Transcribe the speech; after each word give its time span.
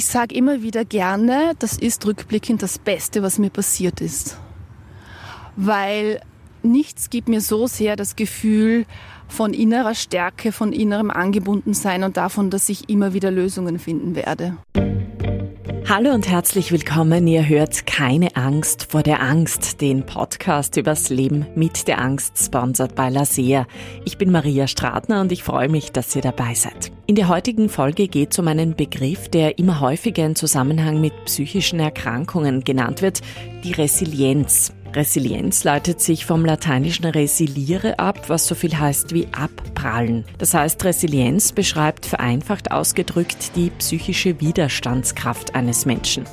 Ich 0.00 0.06
sage 0.06 0.34
immer 0.34 0.62
wieder 0.62 0.86
gerne, 0.86 1.52
das 1.58 1.76
ist 1.76 2.06
rückblickend 2.06 2.62
das 2.62 2.78
Beste, 2.78 3.22
was 3.22 3.38
mir 3.38 3.50
passiert 3.50 4.00
ist. 4.00 4.38
Weil 5.56 6.22
nichts 6.62 7.10
gibt 7.10 7.28
mir 7.28 7.42
so 7.42 7.66
sehr 7.66 7.96
das 7.96 8.16
Gefühl 8.16 8.86
von 9.28 9.52
innerer 9.52 9.94
Stärke, 9.94 10.52
von 10.52 10.72
innerem 10.72 11.10
Angebundensein 11.10 12.02
und 12.02 12.16
davon, 12.16 12.48
dass 12.48 12.70
ich 12.70 12.88
immer 12.88 13.12
wieder 13.12 13.30
Lösungen 13.30 13.78
finden 13.78 14.14
werde. 14.14 14.56
Hallo 15.92 16.12
und 16.12 16.28
herzlich 16.28 16.70
willkommen. 16.70 17.26
Ihr 17.26 17.48
hört 17.48 17.84
keine 17.84 18.36
Angst 18.36 18.92
vor 18.92 19.02
der 19.02 19.20
Angst, 19.20 19.80
den 19.80 20.06
Podcast 20.06 20.76
übers 20.76 21.10
Leben 21.10 21.46
mit 21.56 21.88
der 21.88 22.00
Angst, 22.00 22.38
sponsert 22.38 22.94
bei 22.94 23.10
Lasea. 23.10 23.66
Ich 24.04 24.16
bin 24.16 24.30
Maria 24.30 24.68
Stratner 24.68 25.20
und 25.20 25.32
ich 25.32 25.42
freue 25.42 25.68
mich, 25.68 25.90
dass 25.90 26.14
ihr 26.14 26.22
dabei 26.22 26.54
seid. 26.54 26.92
In 27.08 27.16
der 27.16 27.26
heutigen 27.26 27.68
Folge 27.68 28.06
geht 28.06 28.30
es 28.30 28.38
um 28.38 28.46
einen 28.46 28.76
Begriff, 28.76 29.28
der 29.30 29.58
immer 29.58 29.80
häufiger 29.80 30.24
in 30.24 30.36
Zusammenhang 30.36 31.00
mit 31.00 31.24
psychischen 31.24 31.80
Erkrankungen 31.80 32.62
genannt 32.62 33.02
wird, 33.02 33.20
die 33.64 33.72
Resilienz. 33.72 34.72
Resilienz 34.94 35.64
leitet 35.64 36.00
sich 36.00 36.26
vom 36.26 36.44
lateinischen 36.44 37.04
resiliere 37.04 37.98
ab, 37.98 38.28
was 38.28 38.46
so 38.46 38.54
viel 38.54 38.78
heißt 38.78 39.14
wie 39.14 39.28
abprallen. 39.32 40.24
Das 40.38 40.54
heißt, 40.54 40.84
Resilienz 40.84 41.52
beschreibt 41.52 42.06
vereinfacht 42.06 42.72
ausgedrückt 42.72 43.56
die 43.56 43.70
psychische 43.70 44.40
Widerstandskraft 44.40 45.54
eines 45.54 45.86
Menschen. 45.86 46.24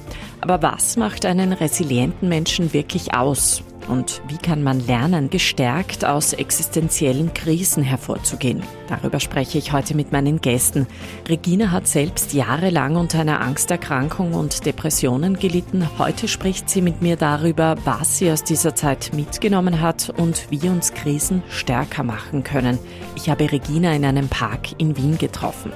Aber 0.42 0.62
was 0.62 0.98
macht 0.98 1.26
einen 1.26 1.54
resilienten 1.54 2.30
Menschen 2.30 2.74
wirklich 2.74 3.14
aus? 3.14 3.64
Und 3.88 4.22
wie 4.28 4.38
kann 4.38 4.64
man 4.64 4.86
lernen, 4.86 5.30
gestärkt 5.30 6.04
aus 6.04 6.34
existenziellen 6.34 7.34
Krisen 7.34 7.84
hervorzugehen? 7.84 8.62
Darüber 8.90 9.20
spreche 9.20 9.58
ich 9.58 9.72
heute 9.72 9.96
mit 9.96 10.12
meinen 10.12 10.42
Gästen. 10.42 10.88
Regina 11.28 11.72
hat 11.72 11.88
selbst 11.88 12.34
jahrelang 12.34 12.96
unter 12.96 13.20
einer 13.20 13.42
Angsterkrankung 13.42 14.34
und 14.34 14.66
Depressionen 14.66 15.40
gelitten. 15.40 15.88
Heute 15.98 16.28
spricht 16.28 16.70
sie 16.70 16.82
mit 16.82 17.02
mir 17.02 17.16
darüber, 17.16 17.76
was 17.86 18.18
sie 18.18 18.32
aus 18.32 18.44
dieser 18.44 18.76
Zeit 18.76 19.12
mitgenommen 19.14 19.82
hat 19.82 20.10
und 20.18 20.48
wie 20.50 20.68
uns 20.70 20.94
Krisen 20.94 21.44
stärker 21.50 22.04
machen 22.04 22.44
können. 22.44 22.80
Ich 23.16 23.30
habe 23.30 23.52
Regina 23.52 23.94
in 23.94 24.06
einem 24.06 24.28
Park 24.28 24.80
in 24.80 24.98
Wien 24.98 25.18
getroffen. 25.18 25.72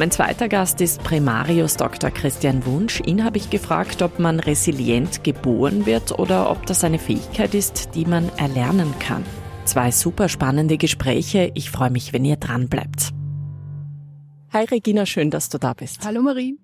Mein 0.00 0.10
zweiter 0.10 0.48
Gast 0.48 0.80
ist 0.80 1.04
Primarius 1.04 1.76
Dr. 1.76 2.10
Christian 2.10 2.64
Wunsch. 2.64 3.02
Ihn 3.04 3.22
habe 3.22 3.36
ich 3.36 3.50
gefragt, 3.50 4.00
ob 4.00 4.18
man 4.18 4.40
resilient 4.40 5.24
geboren 5.24 5.84
wird 5.84 6.18
oder 6.18 6.50
ob 6.50 6.64
das 6.64 6.84
eine 6.84 6.98
Fähigkeit 6.98 7.54
ist, 7.54 7.90
die 7.94 8.06
man 8.06 8.30
erlernen 8.38 8.94
kann. 8.98 9.26
Zwei 9.66 9.90
super 9.90 10.30
spannende 10.30 10.78
Gespräche. 10.78 11.50
Ich 11.52 11.68
freue 11.68 11.90
mich, 11.90 12.14
wenn 12.14 12.24
ihr 12.24 12.36
dran 12.36 12.70
bleibt. 12.70 13.10
Hi 14.54 14.64
Regina, 14.64 15.04
schön, 15.04 15.30
dass 15.30 15.50
du 15.50 15.58
da 15.58 15.74
bist. 15.74 16.02
Hallo 16.02 16.22
Marie. 16.22 16.56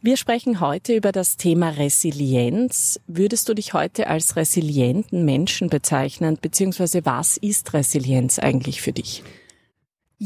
Wir 0.00 0.16
sprechen 0.16 0.58
heute 0.58 0.96
über 0.96 1.12
das 1.12 1.36
Thema 1.36 1.68
Resilienz. 1.68 2.98
Würdest 3.06 3.48
du 3.48 3.54
dich 3.54 3.72
heute 3.72 4.08
als 4.08 4.34
resilienten 4.34 5.24
Menschen 5.24 5.70
bezeichnen, 5.70 6.38
beziehungsweise 6.42 7.06
was 7.06 7.36
ist 7.36 7.72
Resilienz 7.72 8.40
eigentlich 8.40 8.82
für 8.82 8.92
dich? 8.92 9.22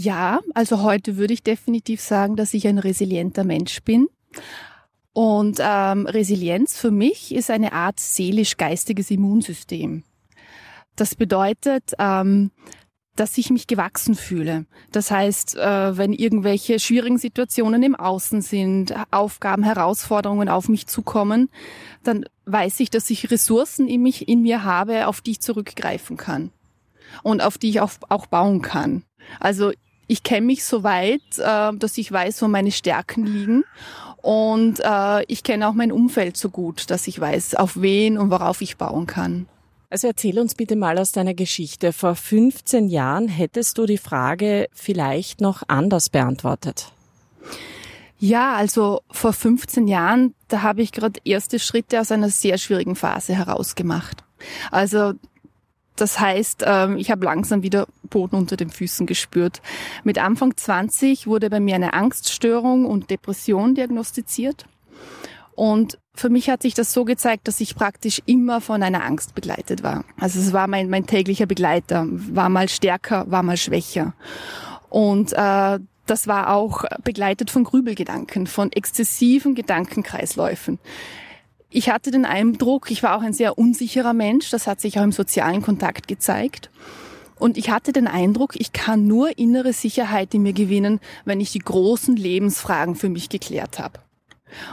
Ja, 0.00 0.38
also 0.54 0.82
heute 0.84 1.16
würde 1.16 1.34
ich 1.34 1.42
definitiv 1.42 2.00
sagen, 2.00 2.36
dass 2.36 2.54
ich 2.54 2.68
ein 2.68 2.78
resilienter 2.78 3.42
Mensch 3.42 3.82
bin. 3.82 4.06
Und 5.12 5.58
ähm, 5.60 6.06
Resilienz 6.06 6.78
für 6.78 6.92
mich 6.92 7.34
ist 7.34 7.50
eine 7.50 7.72
Art 7.72 7.98
seelisch-geistiges 7.98 9.10
Immunsystem. 9.10 10.04
Das 10.94 11.16
bedeutet, 11.16 11.94
ähm, 11.98 12.52
dass 13.16 13.36
ich 13.38 13.50
mich 13.50 13.66
gewachsen 13.66 14.14
fühle. 14.14 14.66
Das 14.92 15.10
heißt, 15.10 15.56
äh, 15.56 15.96
wenn 15.96 16.12
irgendwelche 16.12 16.78
schwierigen 16.78 17.18
Situationen 17.18 17.82
im 17.82 17.96
Außen 17.96 18.40
sind, 18.40 18.94
Aufgaben, 19.10 19.64
Herausforderungen 19.64 20.48
auf 20.48 20.68
mich 20.68 20.86
zukommen, 20.86 21.50
dann 22.04 22.24
weiß 22.44 22.78
ich, 22.78 22.90
dass 22.90 23.10
ich 23.10 23.32
Ressourcen 23.32 23.88
in, 23.88 24.02
mich, 24.02 24.28
in 24.28 24.42
mir 24.42 24.62
habe, 24.62 25.08
auf 25.08 25.22
die 25.22 25.32
ich 25.32 25.40
zurückgreifen 25.40 26.16
kann 26.16 26.52
und 27.24 27.40
auf 27.40 27.58
die 27.58 27.70
ich 27.70 27.80
auch, 27.80 27.90
auch 28.08 28.26
bauen 28.26 28.62
kann. 28.62 29.02
Also 29.40 29.72
ich 30.08 30.24
kenne 30.24 30.46
mich 30.46 30.64
so 30.64 30.82
weit, 30.82 31.20
äh, 31.38 31.72
dass 31.76 31.96
ich 31.98 32.10
weiß, 32.10 32.42
wo 32.42 32.48
meine 32.48 32.72
Stärken 32.72 33.24
liegen. 33.24 33.64
Und 34.16 34.80
äh, 34.80 35.22
ich 35.24 35.44
kenne 35.44 35.68
auch 35.68 35.74
mein 35.74 35.92
Umfeld 35.92 36.36
so 36.36 36.50
gut, 36.50 36.90
dass 36.90 37.06
ich 37.06 37.20
weiß, 37.20 37.54
auf 37.54 37.80
wen 37.80 38.18
und 38.18 38.30
worauf 38.30 38.60
ich 38.60 38.76
bauen 38.76 39.06
kann. 39.06 39.46
Also 39.90 40.08
erzähl 40.08 40.38
uns 40.38 40.54
bitte 40.54 40.76
mal 40.76 40.98
aus 40.98 41.12
deiner 41.12 41.34
Geschichte. 41.34 41.92
Vor 41.92 42.14
15 42.14 42.88
Jahren 42.88 43.28
hättest 43.28 43.78
du 43.78 43.86
die 43.86 43.96
Frage 43.96 44.68
vielleicht 44.72 45.40
noch 45.40 45.62
anders 45.68 46.10
beantwortet. 46.10 46.92
Ja, 48.18 48.54
also 48.54 49.00
vor 49.10 49.32
15 49.32 49.86
Jahren, 49.86 50.34
da 50.48 50.62
habe 50.62 50.82
ich 50.82 50.92
gerade 50.92 51.20
erste 51.24 51.58
Schritte 51.58 52.00
aus 52.00 52.10
einer 52.10 52.30
sehr 52.30 52.58
schwierigen 52.58 52.96
Phase 52.96 53.34
herausgemacht. 53.34 54.24
Also 54.70 55.14
das 56.00 56.20
heißt, 56.20 56.64
ähm, 56.66 56.96
ich 56.96 57.10
habe 57.10 57.24
langsam 57.24 57.62
wieder 57.62 57.86
Boden 58.04 58.36
unter 58.36 58.56
den 58.56 58.70
Füßen 58.70 59.06
gespürt. 59.06 59.60
Mit 60.04 60.18
Anfang 60.18 60.56
20 60.56 61.26
wurde 61.26 61.50
bei 61.50 61.60
mir 61.60 61.74
eine 61.74 61.94
Angststörung 61.94 62.86
und 62.86 63.10
Depression 63.10 63.74
diagnostiziert. 63.74 64.66
Und 65.54 65.98
für 66.14 66.28
mich 66.28 66.50
hat 66.50 66.62
sich 66.62 66.74
das 66.74 66.92
so 66.92 67.04
gezeigt, 67.04 67.48
dass 67.48 67.60
ich 67.60 67.74
praktisch 67.74 68.22
immer 68.26 68.60
von 68.60 68.82
einer 68.82 69.04
Angst 69.04 69.34
begleitet 69.34 69.82
war. 69.82 70.04
Also 70.18 70.38
es 70.38 70.52
war 70.52 70.68
mein, 70.68 70.88
mein 70.88 71.06
täglicher 71.06 71.46
Begleiter, 71.46 72.06
war 72.08 72.48
mal 72.48 72.68
stärker, 72.68 73.28
war 73.30 73.42
mal 73.42 73.56
schwächer. 73.56 74.14
Und 74.88 75.32
äh, 75.32 75.78
das 76.06 76.26
war 76.26 76.54
auch 76.54 76.84
begleitet 77.04 77.50
von 77.50 77.64
Grübelgedanken, 77.64 78.46
von 78.46 78.72
exzessiven 78.72 79.54
Gedankenkreisläufen 79.54 80.78
ich 81.70 81.90
hatte 81.90 82.10
den 82.10 82.24
Eindruck, 82.24 82.90
ich 82.90 83.02
war 83.02 83.16
auch 83.16 83.22
ein 83.22 83.32
sehr 83.32 83.58
unsicherer 83.58 84.14
Mensch, 84.14 84.50
das 84.50 84.66
hat 84.66 84.80
sich 84.80 84.98
auch 84.98 85.04
im 85.04 85.12
sozialen 85.12 85.62
Kontakt 85.62 86.08
gezeigt. 86.08 86.70
Und 87.38 87.56
ich 87.56 87.70
hatte 87.70 87.92
den 87.92 88.08
Eindruck, 88.08 88.56
ich 88.56 88.72
kann 88.72 89.06
nur 89.06 89.38
innere 89.38 89.72
Sicherheit 89.72 90.34
in 90.34 90.42
mir 90.42 90.54
gewinnen, 90.54 90.98
wenn 91.24 91.40
ich 91.40 91.52
die 91.52 91.60
großen 91.60 92.16
Lebensfragen 92.16 92.96
für 92.96 93.08
mich 93.08 93.28
geklärt 93.28 93.78
habe. 93.78 94.00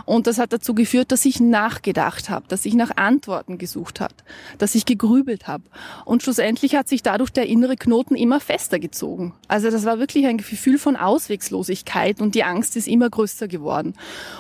Und 0.06 0.28
das 0.28 0.38
hat 0.38 0.54
dazu 0.54 0.74
geführt, 0.74 1.12
dass 1.12 1.26
ich 1.26 1.40
nachgedacht 1.40 2.30
habe, 2.30 2.46
dass 2.48 2.66
ich 2.66 2.74
nach 2.74 2.92
Antworten 2.96 3.58
gesucht 3.58 4.00
habe, 4.00 4.14
dass 4.58 4.76
ich 4.76 4.86
gegrübelt 4.86 5.48
habe. 5.48 5.64
Und 6.06 6.24
schlussendlich 6.24 6.76
hat 6.76 6.88
sich 6.88 7.04
dadurch 7.04 7.32
der 7.32 7.48
innere 7.48 7.76
Knoten 7.76 8.16
immer 8.16 8.40
fester 8.40 8.80
gezogen. 8.80 9.34
Also 9.48 9.70
das 9.70 9.86
war 9.86 10.00
wirklich 10.00 10.26
ein 10.26 10.38
Gefühl 10.38 10.78
von 10.78 10.96
Auswegslosigkeit 10.96 12.22
und 12.22 12.36
die 12.36 12.44
Angst 12.44 12.76
ist 12.76 12.88
immer 12.88 13.10
größer 13.10 13.48
geworden. 13.48 13.94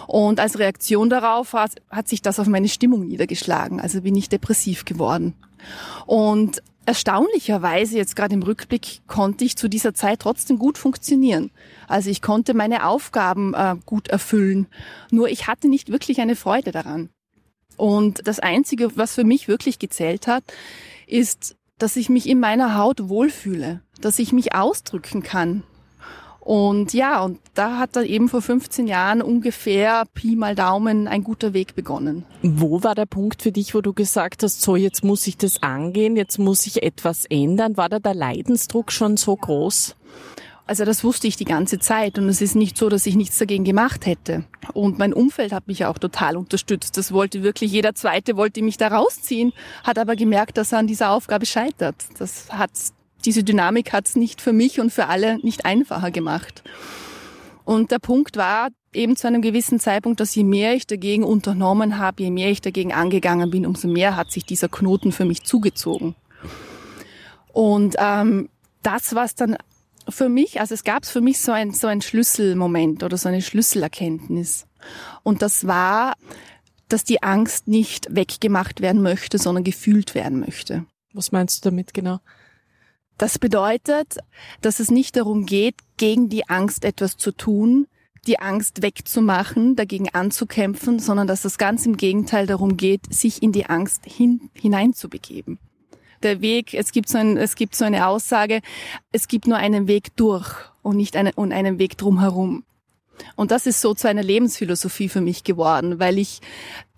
Und 0.07 0.40
als 0.40 0.59
Reaktion 0.59 1.09
darauf 1.09 1.53
hat, 1.53 1.72
hat 1.90 2.07
sich 2.07 2.22
das 2.22 2.40
auf 2.40 2.47
meine 2.47 2.69
Stimmung 2.69 3.07
niedergeschlagen. 3.07 3.79
Also 3.79 4.02
bin 4.02 4.16
ich 4.16 4.29
depressiv 4.29 4.85
geworden. 4.85 5.34
Und 6.06 6.62
erstaunlicherweise 6.85 7.97
jetzt 7.97 8.16
gerade 8.16 8.34
im 8.34 8.44
Rückblick 8.44 9.01
konnte 9.07 9.44
ich 9.44 9.57
zu 9.57 9.68
dieser 9.68 9.94
Zeit 9.94 10.19
trotzdem 10.19 10.59
gut 10.59 10.78
funktionieren. 10.78 11.51
Also 11.88 12.09
ich 12.09 12.22
konnte 12.22 12.53
meine 12.53 12.85
Aufgaben 12.85 13.53
äh, 13.53 13.75
gut 13.85 14.07
erfüllen. 14.07 14.68
Nur 15.12 15.29
ich 15.29 15.47
hatte 15.47 15.68
nicht 15.68 15.91
wirklich 15.91 16.22
eine 16.22 16.35
Freude 16.35 16.72
daran. 16.72 17.09
Und 17.78 18.28
das 18.28 18.40
Einzige, 18.40 18.96
was 18.96 19.16
für 19.16 19.23
mich 19.23 19.47
wirklich 19.47 19.79
gezählt 19.79 20.28
hat, 20.28 20.44
ist, 21.07 21.56
dass 21.78 21.97
ich 21.97 22.09
mich 22.09 22.28
in 22.29 22.40
meiner 22.40 22.78
Haut 22.78 23.09
wohlfühle, 23.09 23.81
dass 24.00 24.19
ich 24.19 24.31
mich 24.31 24.56
ausdrücken 24.56 25.23
kann, 25.23 25.63
und 26.45 26.94
ja, 26.94 27.23
und 27.23 27.39
da 27.56 27.79
hat 27.79 27.95
dann 27.95 28.06
eben 28.06 28.29
vor 28.29 28.39
15 28.39 28.85
Jahren 28.85 29.23
ungefähr 29.23 30.03
Pi 30.13 30.35
mal 30.35 30.53
Daumen 30.53 31.07
ein 31.07 31.23
guter 31.23 31.53
Weg 31.53 31.73
begonnen. 31.73 32.23
Wo 32.44 32.83
war 32.83 32.94
der 32.94 33.07
Punkt 33.07 33.41
für 33.41 33.51
dich, 33.51 33.73
wo 33.73 33.81
du 33.81 33.94
gesagt 33.94 34.44
hast, 34.44 34.61
so 34.61 34.75
jetzt 34.75 35.03
muss 35.03 35.25
ich 35.25 35.38
das 35.38 35.63
angehen, 35.63 36.16
jetzt 36.16 36.38
muss 36.38 36.67
ich 36.67 36.84
etwas 36.84 37.25
ändern? 37.25 37.78
War 37.78 37.89
da 37.89 37.97
der 37.97 38.13
Leidensdruck 38.13 38.91
schon 38.91 39.17
so 39.17 39.35
groß? 39.35 39.95
Also 40.67 40.85
das 40.85 41.03
wusste 41.03 41.25
ich 41.25 41.35
die 41.35 41.45
ganze 41.45 41.79
Zeit 41.79 42.19
und 42.19 42.29
es 42.29 42.44
ist 42.44 42.55
nicht 42.55 42.78
so, 42.78 42.89
dass 42.89 43.07
ich 43.07 43.16
nichts 43.16 43.39
dagegen 43.39 43.63
gemacht 43.63 44.05
hätte. 44.05 44.44
Und 44.73 45.00
mein 45.00 45.13
Umfeld 45.13 45.51
hat 45.51 45.67
mich 45.67 45.85
auch 45.85 45.97
total 45.97 46.37
unterstützt. 46.37 46.96
Das 46.96 47.11
wollte 47.11 47.41
wirklich, 47.41 47.72
jeder 47.72 47.96
Zweite 47.96 48.37
wollte 48.37 48.61
mich 48.61 48.78
da 48.78 48.90
rausziehen, 48.90 49.52
hat 49.84 49.97
aber 49.97 50.16
gemerkt, 50.16 50.58
dass 50.58 50.73
er 50.73 50.78
an 50.78 50.87
dieser 50.87 51.09
Aufgabe 51.09 51.47
scheitert. 51.47 51.96
Das 52.20 52.49
hat 52.52 52.70
diese 53.25 53.43
Dynamik 53.43 53.93
hat 53.93 54.07
es 54.07 54.16
nicht 54.16 54.41
für 54.41 54.53
mich 54.53 54.79
und 54.79 54.91
für 54.91 55.07
alle 55.07 55.37
nicht 55.39 55.66
einfacher 55.66 56.11
gemacht. 56.11 56.63
Und 57.63 57.91
der 57.91 57.99
Punkt 57.99 58.37
war 58.37 58.69
eben 58.93 59.16
zu 59.16 59.27
einem 59.27 59.41
gewissen 59.41 59.79
Zeitpunkt, 59.79 60.19
dass 60.19 60.35
je 60.35 60.43
mehr 60.43 60.73
ich 60.75 60.87
dagegen 60.87 61.23
unternommen 61.23 61.97
habe, 61.97 62.23
je 62.23 62.31
mehr 62.31 62.51
ich 62.51 62.61
dagegen 62.61 62.93
angegangen 62.93 63.49
bin, 63.49 63.66
umso 63.66 63.87
mehr 63.87 64.16
hat 64.16 64.31
sich 64.31 64.45
dieser 64.45 64.69
Knoten 64.69 65.11
für 65.11 65.25
mich 65.25 65.43
zugezogen. 65.43 66.16
Und 67.51 67.95
ähm, 67.97 68.49
das, 68.83 69.16
was 69.16 69.35
dann 69.35 69.57
für 70.07 70.29
mich, 70.29 70.59
also 70.59 70.73
es 70.73 70.83
gab 70.83 71.05
für 71.05 71.22
mich 71.22 71.39
so 71.39 71.51
ein, 71.51 71.72
so 71.72 71.87
ein 71.87 72.01
Schlüsselmoment 72.01 73.01
oder 73.03 73.17
so 73.17 73.27
eine 73.27 73.41
Schlüsselerkenntnis. 73.41 74.67
Und 75.23 75.41
das 75.41 75.66
war, 75.66 76.13
dass 76.87 77.03
die 77.03 77.23
Angst 77.23 77.67
nicht 77.67 78.13
weggemacht 78.13 78.81
werden 78.81 79.01
möchte, 79.01 79.39
sondern 79.39 79.63
gefühlt 79.63 80.13
werden 80.13 80.39
möchte. 80.39 80.85
Was 81.13 81.31
meinst 81.31 81.66
du 81.66 81.69
damit 81.69 81.93
genau? 81.93 82.19
Das 83.17 83.40
bedeutet, 83.40 84.17
dass 84.62 84.79
es 84.79 84.91
nicht 84.91 85.16
darum 85.16 85.46
geht, 85.46 85.76
gegen 85.97 86.29
die 86.29 86.50
Angst 86.50 86.84
etwas 86.84 87.16
zu 87.16 87.32
tun, 87.32 87.88
die 88.28 88.40
Angst 88.40 88.82
wegzumachen, 88.82 89.76
dagegen 89.76 90.09
anzukämpfen, 90.09 91.00
sondern 91.00 91.28
dass 91.28 91.46
es 91.46 91.58
ganz 91.58 91.85
im 91.85 91.96
Gegenteil 91.96 92.47
darum 92.47 92.76
geht, 92.76 93.14
sich 93.14 93.41
in 93.41 93.52
die 93.52 93.67
Angst 93.67 94.03
hin, 94.06 94.50
hineinzubegeben. 94.53 95.59
Der 96.23 96.41
Weg, 96.41 96.73
es 96.73 96.91
gibt 96.91 97.08
so, 97.08 97.17
ein, 97.17 97.38
es 97.38 97.56
gibt 97.56 97.76
so 97.76 97.85
eine 97.85 98.08
Aussage, 98.08 98.62
es 99.12 99.28
gibt 99.28 99.47
nur 99.47 99.58
einen 99.58 99.88
Weg 99.88 100.16
durch 100.16 100.50
und 100.82 100.97
nicht 100.97 101.16
eine, 101.16 101.34
und 101.34 101.52
einen 101.52 101.78
Weg 101.78 101.97
drumherum. 101.97 102.64
Und 103.35 103.52
das 103.52 103.66
ist 103.66 103.79
so 103.79 103.94
zu 103.94 104.09
einer 104.09 104.23
Lebensphilosophie 104.23 105.08
für 105.08 105.22
mich 105.22 105.44
geworden, 105.44 106.00
weil 106.00 106.18
ich 106.18 106.41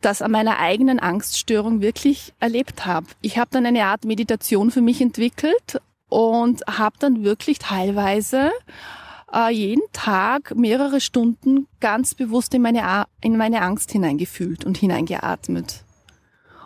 das 0.01 0.21
an 0.21 0.31
meiner 0.31 0.59
eigenen 0.59 0.99
Angststörung 0.99 1.81
wirklich 1.81 2.33
erlebt 2.39 2.85
habe. 2.85 3.07
Ich 3.21 3.37
habe 3.37 3.49
dann 3.51 3.65
eine 3.65 3.85
Art 3.85 4.05
Meditation 4.05 4.71
für 4.71 4.81
mich 4.81 5.01
entwickelt 5.01 5.79
und 6.09 6.61
habe 6.67 6.95
dann 6.99 7.23
wirklich 7.23 7.59
teilweise 7.59 8.51
äh, 9.33 9.51
jeden 9.51 9.83
Tag 9.93 10.55
mehrere 10.55 11.01
Stunden 11.01 11.67
ganz 11.79 12.15
bewusst 12.15 12.53
in 12.53 12.61
meine, 12.61 13.05
in 13.21 13.37
meine 13.37 13.61
Angst 13.61 13.91
hineingefühlt 13.91 14.65
und 14.65 14.77
hineingeatmet. 14.77 15.83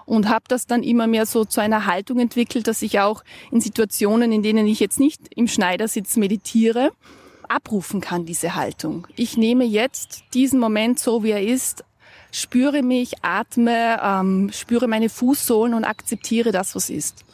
Und 0.05 0.27
habe 0.27 0.45
das 0.47 0.67
dann 0.67 0.83
immer 0.83 1.07
mehr 1.07 1.25
so 1.25 1.45
zu 1.45 1.61
einer 1.61 1.85
Haltung 1.85 2.19
entwickelt, 2.19 2.67
dass 2.67 2.81
ich 2.81 2.99
auch 2.99 3.23
in 3.51 3.61
Situationen, 3.61 4.31
in 4.31 4.43
denen 4.43 4.67
ich 4.67 4.79
jetzt 4.79 4.99
nicht 4.99 5.21
im 5.35 5.47
Schneidersitz 5.47 6.17
meditiere, 6.17 6.91
abrufen 7.47 8.01
kann, 8.01 8.25
diese 8.25 8.55
Haltung. 8.55 9.07
Ich 9.15 9.37
nehme 9.37 9.63
jetzt 9.63 10.23
diesen 10.33 10.59
Moment 10.59 10.99
so, 10.99 11.23
wie 11.23 11.31
er 11.31 11.41
ist, 11.41 11.83
spüre 12.31 12.81
mich, 12.81 13.23
atme, 13.23 13.99
ähm, 14.01 14.49
spüre 14.53 14.87
meine 14.87 15.09
Fußsohlen 15.09 15.73
und 15.73 15.83
akzeptiere 15.83 16.51
das, 16.51 16.75
was 16.75 16.89
ist. 16.89 17.25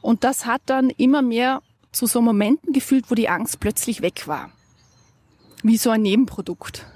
Und 0.00 0.24
das 0.24 0.46
hat 0.46 0.62
dann 0.66 0.90
immer 0.90 1.22
mehr 1.22 1.62
zu 1.92 2.06
so 2.06 2.20
Momenten 2.20 2.72
gefühlt, 2.72 3.10
wo 3.10 3.14
die 3.14 3.28
Angst 3.28 3.60
plötzlich 3.60 4.02
weg 4.02 4.26
war. 4.26 4.50
Wie 5.62 5.76
so 5.76 5.90
ein 5.90 6.02
Nebenprodukt. 6.02 6.86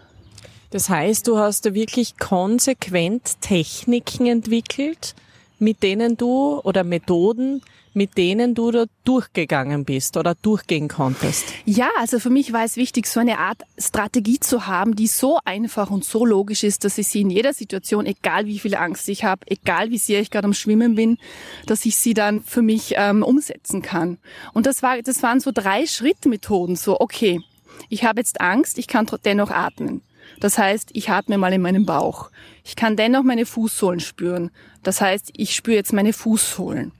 Das 0.70 0.88
heißt, 0.88 1.26
du 1.26 1.38
hast 1.38 1.66
da 1.66 1.74
wirklich 1.74 2.16
konsequent 2.16 3.40
Techniken 3.40 4.26
entwickelt, 4.26 5.14
mit 5.58 5.82
denen 5.82 6.16
du 6.16 6.60
oder 6.60 6.84
Methoden, 6.84 7.62
mit 7.94 8.16
denen 8.16 8.54
du 8.54 8.70
da 8.70 8.84
durchgegangen 9.04 9.84
bist 9.84 10.16
oder 10.16 10.34
durchgehen 10.34 10.88
konntest? 10.88 11.44
Ja, 11.64 11.88
also 11.98 12.18
für 12.18 12.30
mich 12.30 12.52
war 12.52 12.64
es 12.64 12.76
wichtig, 12.76 13.06
so 13.06 13.20
eine 13.20 13.38
Art 13.38 13.62
Strategie 13.78 14.40
zu 14.40 14.66
haben, 14.66 14.96
die 14.96 15.06
so 15.06 15.38
einfach 15.44 15.90
und 15.90 16.04
so 16.04 16.24
logisch 16.24 16.64
ist, 16.64 16.84
dass 16.84 16.98
ich 16.98 17.08
sie 17.08 17.20
in 17.20 17.30
jeder 17.30 17.52
Situation, 17.52 18.06
egal 18.06 18.46
wie 18.46 18.58
viel 18.58 18.74
Angst 18.74 19.08
ich 19.08 19.24
habe, 19.24 19.46
egal 19.46 19.90
wie 19.90 19.98
sehr 19.98 20.20
ich 20.20 20.30
gerade 20.30 20.46
am 20.46 20.54
Schwimmen 20.54 20.94
bin, 20.94 21.18
dass 21.66 21.84
ich 21.84 21.96
sie 21.96 22.14
dann 22.14 22.42
für 22.42 22.62
mich 22.62 22.94
ähm, 22.96 23.22
umsetzen 23.22 23.82
kann. 23.82 24.18
Und 24.52 24.66
das 24.66 24.82
war, 24.82 25.00
das 25.02 25.22
waren 25.22 25.40
so 25.40 25.50
drei 25.52 25.86
Schrittmethoden. 25.86 26.76
So, 26.76 27.00
okay, 27.00 27.40
ich 27.88 28.04
habe 28.04 28.20
jetzt 28.20 28.40
Angst, 28.40 28.78
ich 28.78 28.86
kann 28.86 29.06
dennoch 29.24 29.50
atmen. 29.50 30.02
Das 30.40 30.58
heißt, 30.58 30.90
ich 30.92 31.10
atme 31.10 31.38
mal 31.38 31.52
in 31.52 31.62
meinem 31.62 31.86
Bauch. 31.86 32.30
Ich 32.64 32.76
kann 32.76 32.96
dennoch 32.96 33.22
meine 33.22 33.46
Fußsohlen 33.46 34.00
spüren. 34.00 34.50
Das 34.82 35.00
heißt, 35.00 35.30
ich 35.36 35.54
spüre 35.54 35.76
jetzt 35.76 35.92
meine 35.92 36.12
Fußsohlen. 36.12 36.92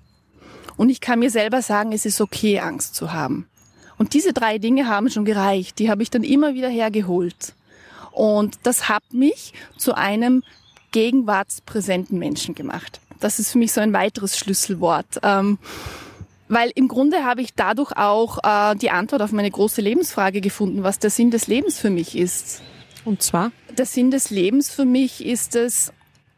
Und 0.77 0.91
ich 0.91 1.01
kann 1.01 1.19
mir 1.19 1.31
selber 1.31 1.63
sagen, 1.63 1.93
es 1.93 2.07
ist 2.07 2.21
okay, 2.21 2.61
Angst 2.61 2.95
zu 2.95 3.13
haben. 3.13 3.47
Und 3.99 4.15
diese 4.15 4.33
drei 4.33 4.59
Dinge 4.59 4.89
haben 4.89 5.11
schon 5.11 5.25
gereicht. 5.25 5.79
Die 5.79 5.91
habe 5.91 6.03
ich 6.03 6.11
dann 6.11 6.25
immer 6.25 6.55
wieder 6.55 6.69
hergeholt. 6.69 7.55
Und 8.11 8.59
das 8.65 8.89
hat 8.89 9.03
mich 9.13 9.53
zu 9.77 9.95
einem 9.95 10.43
gegenwartspräsenten 10.93 12.19
Menschen 12.19 12.55
gemacht. 12.55 13.01
Das 13.21 13.39
ist 13.39 13.53
für 13.53 13.59
mich 13.59 13.73
so 13.73 13.81
ein 13.81 13.93
weiteres 13.93 14.37
Schlüsselwort. 14.37 15.21
Ähm, 15.23 15.59
weil 16.49 16.71
im 16.75 16.89
Grunde 16.89 17.25
habe 17.25 17.41
ich 17.41 17.55
dadurch 17.55 17.97
auch 17.97 18.39
äh, 18.45 18.77
die 18.77 18.91
Antwort 18.91 19.23
auf 19.23 19.33
meine 19.33 19.51
große 19.51 19.81
Lebensfrage 19.81 20.41
gefunden, 20.41 20.83
was 20.83 20.99
der 20.99 21.09
Sinn 21.09 21.31
des 21.31 21.47
Lebens 21.47 21.79
für 21.79 21.89
mich 21.89 22.17
ist. 22.17 22.61
Und 23.05 23.23
zwar? 23.23 23.53
Der 23.77 23.87
Sinn 23.87 24.11
des 24.11 24.31
Lebens 24.31 24.71
für 24.71 24.85
mich 24.85 25.25
ist 25.25 25.57
es, 25.57 25.93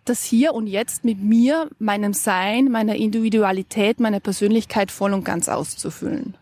das 0.04 0.24
Hier 0.24 0.54
und 0.54 0.66
Jetzt 0.66 1.04
mit 1.04 1.20
mir, 1.20 1.68
meinem 1.78 2.12
Sein, 2.12 2.70
meiner 2.70 2.96
Individualität, 2.96 4.00
meiner 4.00 4.20
Persönlichkeit 4.20 4.90
voll 4.90 5.12
und 5.12 5.24
ganz 5.24 5.48
auszufüllen. 5.48 6.36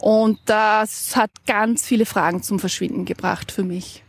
Und 0.00 0.38
das 0.46 1.16
hat 1.16 1.30
ganz 1.46 1.86
viele 1.86 2.06
Fragen 2.06 2.42
zum 2.42 2.58
Verschwinden 2.58 3.04
gebracht 3.04 3.52
für 3.52 3.62
mich. 3.62 4.02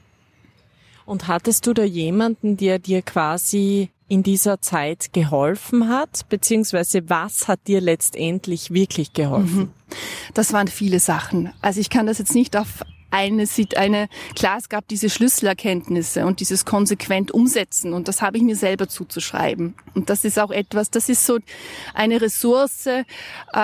Und 1.06 1.28
hattest 1.28 1.68
du 1.68 1.74
da 1.74 1.84
jemanden, 1.84 2.58
der 2.58 2.80
dir 2.80 3.02
quasi 3.02 3.90
in 4.08 4.24
dieser 4.24 4.62
Zeit 4.62 5.14
geholfen 5.14 5.90
hat, 5.90 6.28
beziehungsweise 6.30 7.10
was 7.10 7.48
hat 7.48 7.68
dir 7.68 7.82
letztendlich 7.82 8.72
wirklich 8.72 9.14
geholfen? 9.14 9.60
Mhm. 9.60 9.72
Das 10.34 10.54
waren 10.54 10.68
viele 10.68 11.00
Sachen. 11.00 11.52
Also 11.62 11.80
ich 11.80 11.90
kann 11.90 12.08
das 12.08 12.20
jetzt 12.20 12.36
nicht 12.36 12.56
auf 12.56 12.82
eine 13.16 13.48
eine, 13.78 14.10
klar, 14.36 14.58
es 14.58 14.68
gab 14.68 14.88
diese 14.88 15.10
Schlüsselerkenntnisse 15.10 16.26
und 16.26 16.42
dieses 16.42 16.66
konsequent 16.66 17.32
umsetzen 17.32 17.94
und 17.94 18.08
das 18.08 18.22
habe 18.22 18.38
ich 18.38 18.44
mir 18.44 18.56
selber 18.56 18.90
zuzuschreiben. 18.90 19.74
Und 19.94 20.10
das 20.10 20.26
ist 20.26 20.38
auch 20.38 20.52
etwas, 20.52 20.92
das 20.92 21.08
ist 21.08 21.26
so 21.26 21.40
eine 21.94 22.22
Ressource 22.22 22.88
äh, 22.88 23.06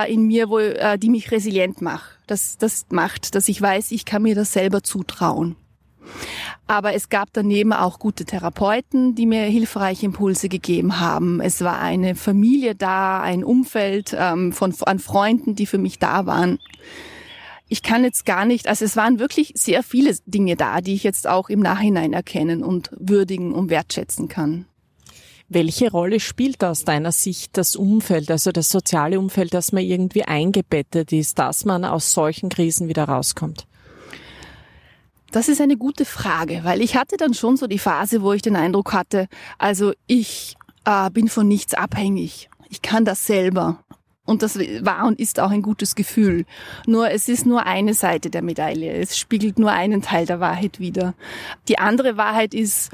in 0.07 0.27
mir, 0.27 0.49
wo, 0.49 0.59
äh, 0.59 0.97
die 0.97 1.09
mich 1.09 1.31
resilient 1.31 1.81
macht. 1.81 2.17
Das, 2.27 2.57
das 2.57 2.85
macht, 2.89 3.35
dass 3.35 3.49
ich 3.49 3.61
weiß, 3.61 3.91
ich 3.91 4.05
kann 4.05 4.21
mir 4.21 4.35
das 4.35 4.53
selber 4.53 4.83
zutrauen. 4.83 5.57
Aber 6.67 6.93
es 6.93 7.09
gab 7.09 7.29
daneben 7.33 7.73
auch 7.73 7.99
gute 7.99 8.25
Therapeuten, 8.25 9.15
die 9.15 9.25
mir 9.25 9.43
hilfreiche 9.43 10.05
Impulse 10.05 10.49
gegeben 10.49 10.99
haben. 10.99 11.41
Es 11.41 11.61
war 11.61 11.79
eine 11.79 12.15
Familie 12.15 12.75
da, 12.75 13.21
ein 13.21 13.43
Umfeld 13.43 14.15
ähm, 14.17 14.53
von 14.53 14.73
an 14.85 14.99
Freunden, 14.99 15.55
die 15.55 15.65
für 15.65 15.77
mich 15.77 15.99
da 15.99 16.25
waren 16.25 16.59
ich 17.71 17.81
kann 17.81 18.03
jetzt 18.03 18.25
gar 18.25 18.43
nicht, 18.43 18.67
also 18.67 18.83
es 18.83 18.97
waren 18.97 19.17
wirklich 19.17 19.53
sehr 19.55 19.81
viele 19.81 20.13
Dinge 20.25 20.57
da, 20.57 20.81
die 20.81 20.93
ich 20.93 21.03
jetzt 21.03 21.25
auch 21.25 21.47
im 21.47 21.61
Nachhinein 21.61 22.11
erkennen 22.11 22.65
und 22.65 22.89
würdigen 22.99 23.53
und 23.53 23.69
wertschätzen 23.69 24.27
kann. 24.27 24.65
Welche 25.47 25.89
Rolle 25.89 26.19
spielt 26.19 26.65
aus 26.65 26.83
deiner 26.83 27.13
Sicht 27.13 27.55
das 27.55 27.77
Umfeld, 27.77 28.29
also 28.29 28.51
das 28.51 28.69
soziale 28.69 29.17
Umfeld, 29.17 29.53
dass 29.53 29.71
man 29.71 29.83
irgendwie 29.83 30.23
eingebettet 30.23 31.13
ist, 31.13 31.39
dass 31.39 31.63
man 31.63 31.85
aus 31.85 32.11
solchen 32.11 32.49
Krisen 32.49 32.89
wieder 32.89 33.05
rauskommt? 33.05 33.67
Das 35.31 35.47
ist 35.47 35.61
eine 35.61 35.77
gute 35.77 36.03
Frage, 36.03 36.65
weil 36.65 36.81
ich 36.81 36.97
hatte 36.97 37.15
dann 37.15 37.33
schon 37.33 37.55
so 37.55 37.67
die 37.67 37.79
Phase, 37.79 38.21
wo 38.21 38.33
ich 38.33 38.41
den 38.41 38.57
Eindruck 38.57 38.91
hatte, 38.91 39.29
also 39.57 39.93
ich 40.07 40.57
äh, 40.83 41.09
bin 41.09 41.29
von 41.29 41.47
nichts 41.47 41.73
abhängig. 41.73 42.49
Ich 42.67 42.81
kann 42.81 43.05
das 43.05 43.25
selber. 43.25 43.81
Und 44.25 44.43
das 44.43 44.57
war 44.57 45.07
und 45.07 45.19
ist 45.19 45.39
auch 45.39 45.49
ein 45.49 45.63
gutes 45.63 45.95
Gefühl. 45.95 46.45
Nur 46.85 47.09
es 47.09 47.27
ist 47.27 47.45
nur 47.45 47.65
eine 47.65 47.93
Seite 47.93 48.29
der 48.29 48.43
Medaille. 48.43 48.91
Es 48.91 49.17
spiegelt 49.17 49.57
nur 49.57 49.71
einen 49.71 50.01
Teil 50.01 50.25
der 50.25 50.39
Wahrheit 50.39 50.79
wider. 50.79 51.15
Die 51.67 51.79
andere 51.79 52.17
Wahrheit 52.17 52.53
ist, 52.53 52.91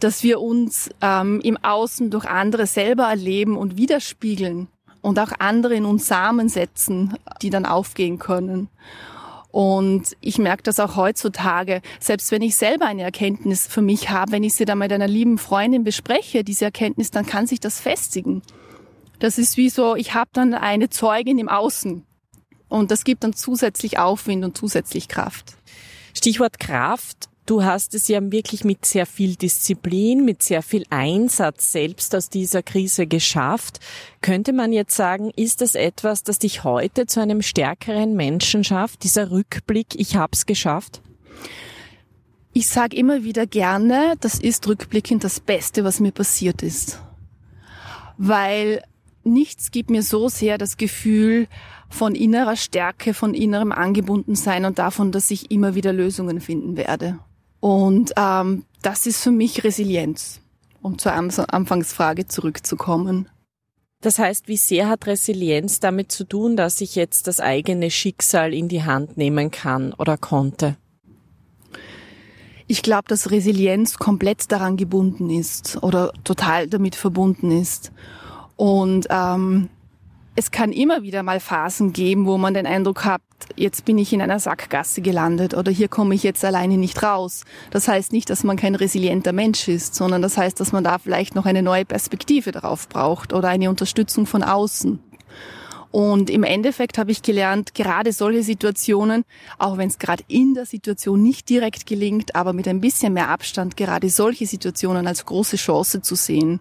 dass 0.00 0.22
wir 0.22 0.40
uns 0.40 0.90
ähm, 1.02 1.40
im 1.42 1.56
Außen 1.62 2.10
durch 2.10 2.26
andere 2.26 2.66
selber 2.66 3.04
erleben 3.04 3.56
und 3.56 3.76
widerspiegeln 3.76 4.68
und 5.02 5.18
auch 5.18 5.32
andere 5.38 5.74
in 5.74 5.84
uns 5.84 6.06
Samen 6.06 6.48
setzen, 6.48 7.14
die 7.42 7.50
dann 7.50 7.66
aufgehen 7.66 8.18
können. 8.18 8.68
Und 9.52 10.16
ich 10.20 10.38
merke 10.38 10.64
das 10.64 10.80
auch 10.80 10.96
heutzutage, 10.96 11.80
selbst 12.00 12.30
wenn 12.30 12.42
ich 12.42 12.56
selber 12.56 12.86
eine 12.86 13.04
Erkenntnis 13.04 13.66
für 13.66 13.80
mich 13.80 14.10
habe, 14.10 14.32
wenn 14.32 14.44
ich 14.44 14.54
sie 14.54 14.64
dann 14.64 14.78
mit 14.78 14.92
einer 14.92 15.08
lieben 15.08 15.38
Freundin 15.38 15.84
bespreche, 15.84 16.44
diese 16.44 16.66
Erkenntnis, 16.66 17.10
dann 17.10 17.24
kann 17.24 17.46
sich 17.46 17.60
das 17.60 17.80
festigen. 17.80 18.42
Das 19.18 19.38
ist 19.38 19.56
wie 19.56 19.70
so, 19.70 19.96
ich 19.96 20.14
habe 20.14 20.30
dann 20.32 20.54
eine 20.54 20.90
Zeugin 20.90 21.38
im 21.38 21.48
Außen 21.48 22.04
und 22.68 22.90
das 22.90 23.04
gibt 23.04 23.24
dann 23.24 23.32
zusätzlich 23.32 23.98
Aufwind 23.98 24.44
und 24.44 24.56
zusätzlich 24.56 25.08
Kraft. 25.08 25.56
Stichwort 26.14 26.58
Kraft. 26.58 27.28
Du 27.46 27.62
hast 27.62 27.94
es 27.94 28.08
ja 28.08 28.20
wirklich 28.32 28.64
mit 28.64 28.84
sehr 28.84 29.06
viel 29.06 29.36
Disziplin, 29.36 30.24
mit 30.24 30.42
sehr 30.42 30.62
viel 30.62 30.84
Einsatz 30.90 31.70
selbst 31.70 32.12
aus 32.16 32.28
dieser 32.28 32.64
Krise 32.64 33.06
geschafft. 33.06 33.78
Könnte 34.20 34.52
man 34.52 34.72
jetzt 34.72 34.96
sagen, 34.96 35.30
ist 35.36 35.60
das 35.60 35.76
etwas, 35.76 36.24
das 36.24 36.40
dich 36.40 36.64
heute 36.64 37.06
zu 37.06 37.20
einem 37.20 37.42
stärkeren 37.42 38.16
Menschen 38.16 38.64
schafft, 38.64 39.04
dieser 39.04 39.30
Rückblick, 39.30 39.94
ich 39.94 40.16
hab's 40.16 40.46
geschafft? 40.46 41.02
Ich 42.52 42.66
sage 42.66 42.96
immer 42.96 43.22
wieder 43.22 43.46
gerne, 43.46 44.14
das 44.20 44.40
ist 44.40 44.66
rückblickend 44.66 45.22
das 45.22 45.38
Beste, 45.38 45.84
was 45.84 46.00
mir 46.00 46.10
passiert 46.10 46.64
ist. 46.64 47.00
Weil 48.18 48.82
nichts 49.26 49.70
gibt 49.70 49.90
mir 49.90 50.02
so 50.02 50.28
sehr 50.28 50.58
das 50.58 50.76
Gefühl 50.76 51.48
von 51.88 52.14
innerer 52.14 52.56
Stärke, 52.56 53.14
von 53.14 53.34
innerem 53.34 53.72
Angebundensein 53.72 54.64
und 54.64 54.78
davon, 54.78 55.12
dass 55.12 55.30
ich 55.30 55.50
immer 55.50 55.74
wieder 55.74 55.92
Lösungen 55.92 56.40
finden 56.40 56.76
werde. 56.76 57.18
Und 57.60 58.12
ähm, 58.16 58.64
das 58.82 59.06
ist 59.06 59.22
für 59.22 59.30
mich 59.30 59.64
Resilienz, 59.64 60.40
um 60.82 60.98
zur 60.98 61.12
Anfangsfrage 61.12 62.26
zurückzukommen. 62.26 63.28
Das 64.00 64.18
heißt, 64.18 64.46
wie 64.46 64.56
sehr 64.56 64.88
hat 64.88 65.06
Resilienz 65.06 65.80
damit 65.80 66.12
zu 66.12 66.24
tun, 66.24 66.56
dass 66.56 66.80
ich 66.80 66.94
jetzt 66.94 67.26
das 67.26 67.40
eigene 67.40 67.90
Schicksal 67.90 68.52
in 68.52 68.68
die 68.68 68.84
Hand 68.84 69.16
nehmen 69.16 69.50
kann 69.50 69.92
oder 69.94 70.16
konnte? 70.16 70.76
Ich 72.68 72.82
glaube, 72.82 73.04
dass 73.08 73.30
Resilienz 73.30 73.96
komplett 73.96 74.50
daran 74.50 74.76
gebunden 74.76 75.30
ist 75.30 75.82
oder 75.82 76.12
total 76.24 76.66
damit 76.66 76.96
verbunden 76.96 77.50
ist. 77.52 77.92
Und 78.56 79.06
ähm, 79.10 79.68
es 80.34 80.50
kann 80.50 80.72
immer 80.72 81.02
wieder 81.02 81.22
mal 81.22 81.40
Phasen 81.40 81.92
geben, 81.92 82.26
wo 82.26 82.36
man 82.36 82.54
den 82.54 82.66
Eindruck 82.66 83.04
hat, 83.04 83.22
jetzt 83.56 83.84
bin 83.86 83.96
ich 83.96 84.12
in 84.12 84.20
einer 84.20 84.38
Sackgasse 84.38 85.00
gelandet 85.00 85.54
oder 85.54 85.72
hier 85.72 85.88
komme 85.88 86.14
ich 86.14 86.22
jetzt 86.22 86.44
alleine 86.44 86.76
nicht 86.76 87.02
raus. 87.02 87.44
Das 87.70 87.88
heißt 87.88 88.12
nicht, 88.12 88.28
dass 88.28 88.44
man 88.44 88.58
kein 88.58 88.74
resilienter 88.74 89.32
Mensch 89.32 89.66
ist, 89.68 89.94
sondern 89.94 90.20
das 90.20 90.36
heißt, 90.36 90.60
dass 90.60 90.72
man 90.72 90.84
da 90.84 90.98
vielleicht 90.98 91.34
noch 91.34 91.46
eine 91.46 91.62
neue 91.62 91.86
Perspektive 91.86 92.52
darauf 92.52 92.88
braucht 92.88 93.32
oder 93.32 93.48
eine 93.48 93.70
Unterstützung 93.70 94.26
von 94.26 94.42
außen. 94.42 95.00
Und 95.90 96.28
im 96.28 96.42
Endeffekt 96.42 96.98
habe 96.98 97.10
ich 97.10 97.22
gelernt, 97.22 97.74
gerade 97.74 98.12
solche 98.12 98.42
Situationen, 98.42 99.24
auch 99.58 99.78
wenn 99.78 99.88
es 99.88 99.98
gerade 99.98 100.24
in 100.28 100.52
der 100.52 100.66
Situation 100.66 101.22
nicht 101.22 101.48
direkt 101.48 101.86
gelingt, 101.86 102.34
aber 102.34 102.52
mit 102.52 102.68
ein 102.68 102.82
bisschen 102.82 103.14
mehr 103.14 103.30
Abstand, 103.30 103.78
gerade 103.78 104.10
solche 104.10 104.46
Situationen 104.46 105.06
als 105.06 105.24
große 105.24 105.56
Chance 105.56 106.02
zu 106.02 106.14
sehen. 106.14 106.60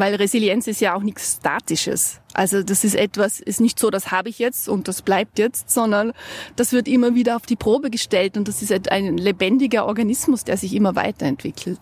Weil 0.00 0.14
Resilienz 0.14 0.66
ist 0.66 0.80
ja 0.80 0.94
auch 0.94 1.02
nichts 1.02 1.36
Statisches. 1.36 2.20
Also 2.32 2.62
das 2.62 2.84
ist 2.84 2.94
etwas, 2.94 3.38
ist 3.38 3.60
nicht 3.60 3.78
so, 3.78 3.90
das 3.90 4.10
habe 4.10 4.30
ich 4.30 4.38
jetzt 4.38 4.68
und 4.68 4.88
das 4.88 5.02
bleibt 5.02 5.38
jetzt, 5.38 5.70
sondern 5.70 6.12
das 6.56 6.72
wird 6.72 6.88
immer 6.88 7.14
wieder 7.14 7.36
auf 7.36 7.44
die 7.44 7.56
Probe 7.56 7.90
gestellt 7.90 8.36
und 8.38 8.48
das 8.48 8.62
ist 8.62 8.90
ein 8.90 9.18
lebendiger 9.18 9.84
Organismus, 9.84 10.44
der 10.44 10.56
sich 10.56 10.74
immer 10.74 10.96
weiterentwickelt. 10.96 11.80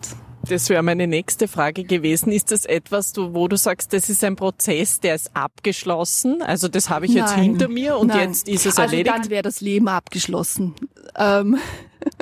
Das 0.49 0.67
wäre 0.67 0.83
meine 0.83 1.07
nächste 1.07 1.47
Frage 1.47 1.85
gewesen. 1.85 2.31
Ist 2.31 2.51
das 2.51 2.65
etwas, 2.65 3.13
wo 3.15 3.47
du 3.47 3.55
sagst, 3.55 3.93
das 3.93 4.09
ist 4.09 4.23
ein 4.23 4.35
Prozess, 4.35 4.99
der 4.99 5.15
ist 5.15 5.35
abgeschlossen? 5.35 6.41
Also 6.41 6.67
das 6.67 6.89
habe 6.89 7.05
ich 7.05 7.13
jetzt 7.13 7.37
nein, 7.37 7.43
hinter 7.43 7.69
mir 7.69 7.97
und 7.97 8.07
nein. 8.07 8.29
jetzt 8.29 8.49
ist 8.49 8.65
es 8.65 8.77
also 8.77 8.81
erledigt? 8.81 9.15
Dann 9.15 9.29
wäre 9.29 9.43
das 9.43 9.61
Leben 9.61 9.87
abgeschlossen. 9.87 10.75
Ähm, 11.15 11.57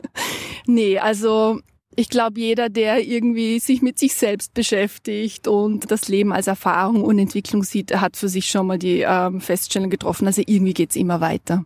nee, 0.67 0.99
also 0.99 1.59
ich 1.99 2.09
glaube, 2.09 2.39
jeder, 2.39 2.69
der 2.69 3.03
irgendwie 3.03 3.59
sich 3.59 3.81
mit 3.81 3.97
sich 3.97 4.13
selbst 4.13 4.53
beschäftigt 4.53 5.47
und 5.47 5.89
das 5.89 6.07
Leben 6.07 6.31
als 6.31 6.45
Erfahrung 6.45 7.03
und 7.03 7.17
Entwicklung 7.17 7.63
sieht, 7.63 7.99
hat 7.99 8.15
für 8.15 8.29
sich 8.29 8.51
schon 8.51 8.67
mal 8.67 8.77
die 8.77 9.01
ähm, 9.01 9.41
Feststellung 9.41 9.89
getroffen, 9.89 10.27
also 10.27 10.43
irgendwie 10.45 10.75
geht's 10.75 10.95
immer 10.95 11.21
weiter. 11.21 11.65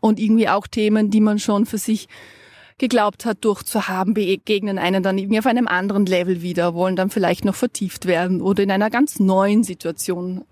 Und 0.00 0.18
irgendwie 0.18 0.48
auch 0.48 0.66
Themen, 0.66 1.10
die 1.10 1.20
man 1.20 1.38
schon 1.38 1.66
für 1.66 1.76
sich 1.76 2.08
geglaubt 2.78 3.26
hat, 3.26 3.44
durchzuhaben, 3.44 4.14
begegnen 4.14 4.78
einen 4.78 5.02
dann 5.02 5.18
irgendwie 5.18 5.38
auf 5.38 5.46
einem 5.46 5.68
anderen 5.68 6.06
Level 6.06 6.40
wieder, 6.40 6.72
wollen 6.72 6.96
dann 6.96 7.10
vielleicht 7.10 7.44
noch 7.44 7.54
vertieft 7.54 8.06
werden 8.06 8.40
oder 8.40 8.62
in 8.62 8.70
einer 8.70 8.88
ganz 8.88 9.20
neuen 9.20 9.64
Situation 9.64 10.46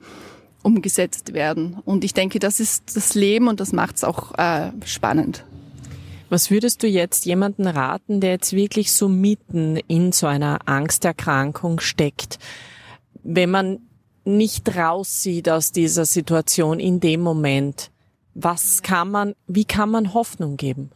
umgesetzt 0.62 1.32
werden. 1.32 1.78
Und 1.86 2.04
ich 2.04 2.12
denke, 2.12 2.38
das 2.38 2.60
ist 2.60 2.94
das 2.94 3.14
Leben 3.14 3.48
und 3.48 3.60
das 3.60 3.72
macht's 3.72 4.04
auch 4.04 4.34
äh, 4.36 4.72
spannend. 4.84 5.42
Was 6.28 6.50
würdest 6.50 6.82
du 6.82 6.88
jetzt 6.88 7.24
jemanden 7.24 7.66
raten, 7.66 8.20
der 8.20 8.30
jetzt 8.30 8.52
wirklich 8.52 8.92
so 8.92 9.08
mitten 9.08 9.76
in 9.76 10.12
so 10.12 10.26
einer 10.26 10.58
Angsterkrankung 10.66 11.78
steckt, 11.78 12.38
wenn 13.22 13.50
man 13.50 13.78
nicht 14.24 14.76
raussieht 14.76 15.48
aus 15.48 15.70
dieser 15.70 16.04
Situation 16.04 16.80
in 16.80 16.98
dem 16.98 17.20
Moment? 17.20 17.90
Was 18.34 18.82
kann 18.82 19.10
man, 19.10 19.34
wie 19.46 19.64
kann 19.64 19.90
man 19.90 20.14
Hoffnung 20.14 20.56
geben? 20.56 20.90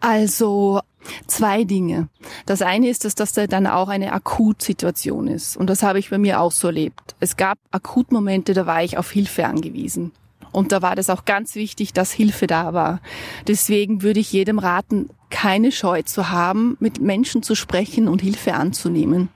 Also 0.00 0.80
zwei 1.26 1.64
Dinge. 1.64 2.08
Das 2.46 2.60
eine 2.60 2.88
ist, 2.88 3.04
dass 3.04 3.14
das 3.14 3.32
dann 3.32 3.66
auch 3.66 3.88
eine 3.88 4.12
Akutsituation 4.12 5.28
ist. 5.28 5.56
Und 5.56 5.70
das 5.70 5.82
habe 5.82 5.98
ich 5.98 6.10
bei 6.10 6.18
mir 6.18 6.40
auch 6.40 6.52
so 6.52 6.68
erlebt. 6.68 7.16
Es 7.20 7.36
gab 7.36 7.58
Akutmomente, 7.70 8.54
da 8.54 8.66
war 8.66 8.82
ich 8.82 8.98
auf 8.98 9.10
Hilfe 9.10 9.46
angewiesen. 9.46 10.12
Und 10.52 10.72
da 10.72 10.82
war 10.82 10.96
das 10.96 11.10
auch 11.10 11.24
ganz 11.24 11.54
wichtig, 11.54 11.92
dass 11.92 12.12
Hilfe 12.12 12.46
da 12.46 12.74
war. 12.74 13.00
Deswegen 13.46 14.02
würde 14.02 14.20
ich 14.20 14.32
jedem 14.32 14.58
raten, 14.58 15.10
keine 15.30 15.72
Scheu 15.72 16.02
zu 16.02 16.30
haben, 16.30 16.76
mit 16.80 17.00
Menschen 17.00 17.42
zu 17.42 17.54
sprechen 17.54 18.08
und 18.08 18.22
Hilfe 18.22 18.54
anzunehmen. 18.54 19.28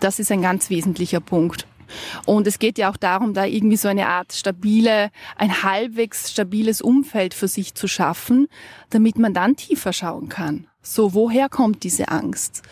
Das 0.00 0.18
ist 0.18 0.32
ein 0.32 0.42
ganz 0.42 0.70
wesentlicher 0.70 1.20
Punkt. 1.20 1.66
Und 2.24 2.46
es 2.46 2.58
geht 2.58 2.78
ja 2.78 2.90
auch 2.90 2.96
darum, 2.96 3.34
da 3.34 3.44
irgendwie 3.44 3.76
so 3.76 3.88
eine 3.88 4.08
Art 4.08 4.32
stabile, 4.32 5.10
ein 5.36 5.62
halbwegs 5.62 6.30
stabiles 6.30 6.80
Umfeld 6.80 7.34
für 7.34 7.48
sich 7.48 7.74
zu 7.74 7.86
schaffen, 7.86 8.48
damit 8.90 9.18
man 9.18 9.34
dann 9.34 9.56
tiefer 9.56 9.92
schauen 9.92 10.28
kann. 10.28 10.66
So, 10.82 11.14
woher 11.14 11.48
kommt 11.48 11.84
diese 11.84 12.08
Angst? 12.08 12.62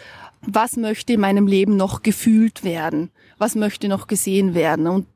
Was 0.43 0.77
möchte 0.77 1.13
in 1.13 1.21
meinem 1.21 1.47
Leben 1.47 1.77
noch 1.77 2.03
gefühlt 2.03 2.65
werden? 2.65 3.11
Was 3.41 3.55
möchte 3.55 3.89
noch 3.89 4.07
gesehen 4.07 4.55
werden. 4.55 4.87
Und 4.87 5.07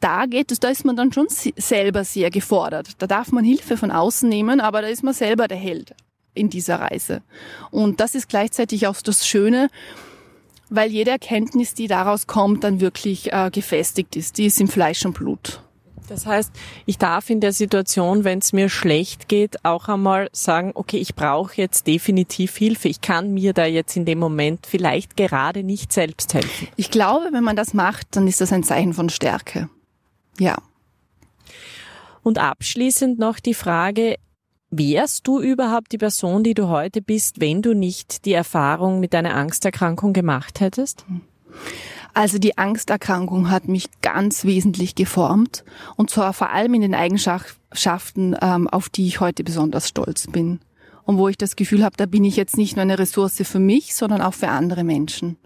da 0.00 0.26
geht 0.26 0.52
es, 0.52 0.60
da 0.60 0.68
ist 0.68 0.84
man 0.84 0.96
dann 0.96 1.12
schon 1.12 1.26
selber 1.28 2.04
sehr 2.04 2.30
gefordert. 2.30 2.90
Da 2.98 3.06
darf 3.06 3.32
man 3.32 3.44
Hilfe 3.44 3.76
von 3.76 3.90
außen 3.90 4.28
nehmen, 4.28 4.60
aber 4.60 4.82
da 4.82 4.88
ist 4.88 5.02
man 5.02 5.14
selber 5.14 5.48
der 5.48 5.56
Held 5.56 5.94
in 6.34 6.50
dieser 6.50 6.80
Reise. 6.80 7.22
Und 7.70 8.00
das 8.00 8.14
ist 8.14 8.28
gleichzeitig 8.28 8.86
auch 8.86 9.00
das 9.02 9.26
Schöne, 9.26 9.68
weil 10.68 10.90
jede 10.90 11.10
Erkenntnis, 11.10 11.74
die 11.74 11.88
daraus 11.88 12.26
kommt, 12.26 12.62
dann 12.62 12.80
wirklich 12.80 13.32
äh, 13.32 13.50
gefestigt 13.50 14.14
ist. 14.14 14.38
Die 14.38 14.46
ist 14.46 14.60
im 14.60 14.68
Fleisch 14.68 15.04
und 15.04 15.14
Blut. 15.14 15.62
Das 16.10 16.26
heißt, 16.26 16.50
ich 16.86 16.98
darf 16.98 17.30
in 17.30 17.40
der 17.40 17.52
Situation, 17.52 18.24
wenn 18.24 18.40
es 18.40 18.52
mir 18.52 18.68
schlecht 18.68 19.28
geht, 19.28 19.64
auch 19.64 19.86
einmal 19.86 20.28
sagen, 20.32 20.72
okay, 20.74 20.96
ich 20.96 21.14
brauche 21.14 21.54
jetzt 21.54 21.86
definitiv 21.86 22.56
Hilfe. 22.56 22.88
Ich 22.88 23.00
kann 23.00 23.32
mir 23.32 23.52
da 23.52 23.64
jetzt 23.64 23.96
in 23.96 24.06
dem 24.06 24.18
Moment 24.18 24.66
vielleicht 24.66 25.16
gerade 25.16 25.62
nicht 25.62 25.92
selbst 25.92 26.34
helfen. 26.34 26.66
Ich 26.74 26.90
glaube, 26.90 27.28
wenn 27.30 27.44
man 27.44 27.54
das 27.54 27.74
macht, 27.74 28.08
dann 28.16 28.26
ist 28.26 28.40
das 28.40 28.52
ein 28.52 28.64
Zeichen 28.64 28.92
von 28.92 29.08
Stärke. 29.08 29.70
Ja. 30.40 30.58
Und 32.24 32.38
abschließend 32.38 33.20
noch 33.20 33.38
die 33.38 33.54
Frage, 33.54 34.16
wärst 34.70 35.28
du 35.28 35.38
überhaupt 35.38 35.92
die 35.92 35.98
Person, 35.98 36.42
die 36.42 36.54
du 36.54 36.66
heute 36.66 37.02
bist, 37.02 37.40
wenn 37.40 37.62
du 37.62 37.72
nicht 37.72 38.24
die 38.24 38.32
Erfahrung 38.32 38.98
mit 38.98 39.14
deiner 39.14 39.36
Angsterkrankung 39.36 40.12
gemacht 40.12 40.58
hättest? 40.58 41.04
Also 42.14 42.38
die 42.38 42.58
Angsterkrankung 42.58 43.50
hat 43.50 43.68
mich 43.68 43.88
ganz 44.02 44.44
wesentlich 44.44 44.94
geformt 44.94 45.64
und 45.96 46.10
zwar 46.10 46.32
vor 46.32 46.50
allem 46.50 46.74
in 46.74 46.80
den 46.80 46.94
Eigenschaften, 46.94 48.36
ähm, 48.40 48.68
auf 48.68 48.88
die 48.88 49.06
ich 49.06 49.20
heute 49.20 49.44
besonders 49.44 49.88
stolz 49.88 50.26
bin 50.26 50.60
und 51.04 51.18
wo 51.18 51.28
ich 51.28 51.38
das 51.38 51.56
Gefühl 51.56 51.84
habe, 51.84 51.96
da 51.96 52.06
bin 52.06 52.24
ich 52.24 52.36
jetzt 52.36 52.56
nicht 52.56 52.76
nur 52.76 52.82
eine 52.82 52.98
Ressource 52.98 53.42
für 53.42 53.58
mich, 53.58 53.94
sondern 53.94 54.22
auch 54.22 54.34
für 54.34 54.48
andere 54.48 54.84
Menschen. 54.84 55.36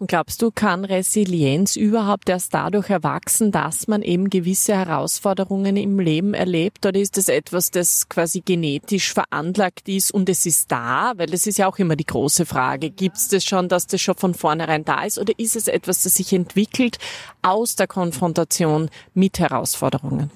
Und 0.00 0.06
glaubst 0.06 0.40
du, 0.40 0.50
kann 0.50 0.86
Resilienz 0.86 1.76
überhaupt 1.76 2.30
erst 2.30 2.54
dadurch 2.54 2.88
erwachsen, 2.88 3.52
dass 3.52 3.86
man 3.86 4.00
eben 4.00 4.30
gewisse 4.30 4.74
Herausforderungen 4.74 5.76
im 5.76 6.00
Leben 6.00 6.32
erlebt? 6.32 6.86
Oder 6.86 6.98
ist 6.98 7.18
es 7.18 7.28
etwas, 7.28 7.70
das 7.70 8.08
quasi 8.08 8.40
genetisch 8.40 9.12
veranlagt 9.12 9.90
ist 9.90 10.10
und 10.10 10.30
es 10.30 10.46
ist 10.46 10.72
da? 10.72 11.12
Weil 11.16 11.26
das 11.26 11.46
ist 11.46 11.58
ja 11.58 11.68
auch 11.68 11.78
immer 11.78 11.96
die 11.96 12.06
große 12.06 12.46
Frage. 12.46 12.88
Gibt 12.88 13.18
es 13.18 13.28
das 13.28 13.44
schon, 13.44 13.68
dass 13.68 13.88
das 13.88 14.00
schon 14.00 14.14
von 14.14 14.32
vornherein 14.32 14.86
da 14.86 15.02
ist? 15.02 15.18
Oder 15.18 15.34
ist 15.38 15.54
es 15.54 15.68
etwas, 15.68 16.02
das 16.02 16.14
sich 16.14 16.32
entwickelt 16.32 16.96
aus 17.42 17.76
der 17.76 17.86
Konfrontation 17.86 18.88
mit 19.12 19.38
Herausforderungen? 19.38 20.30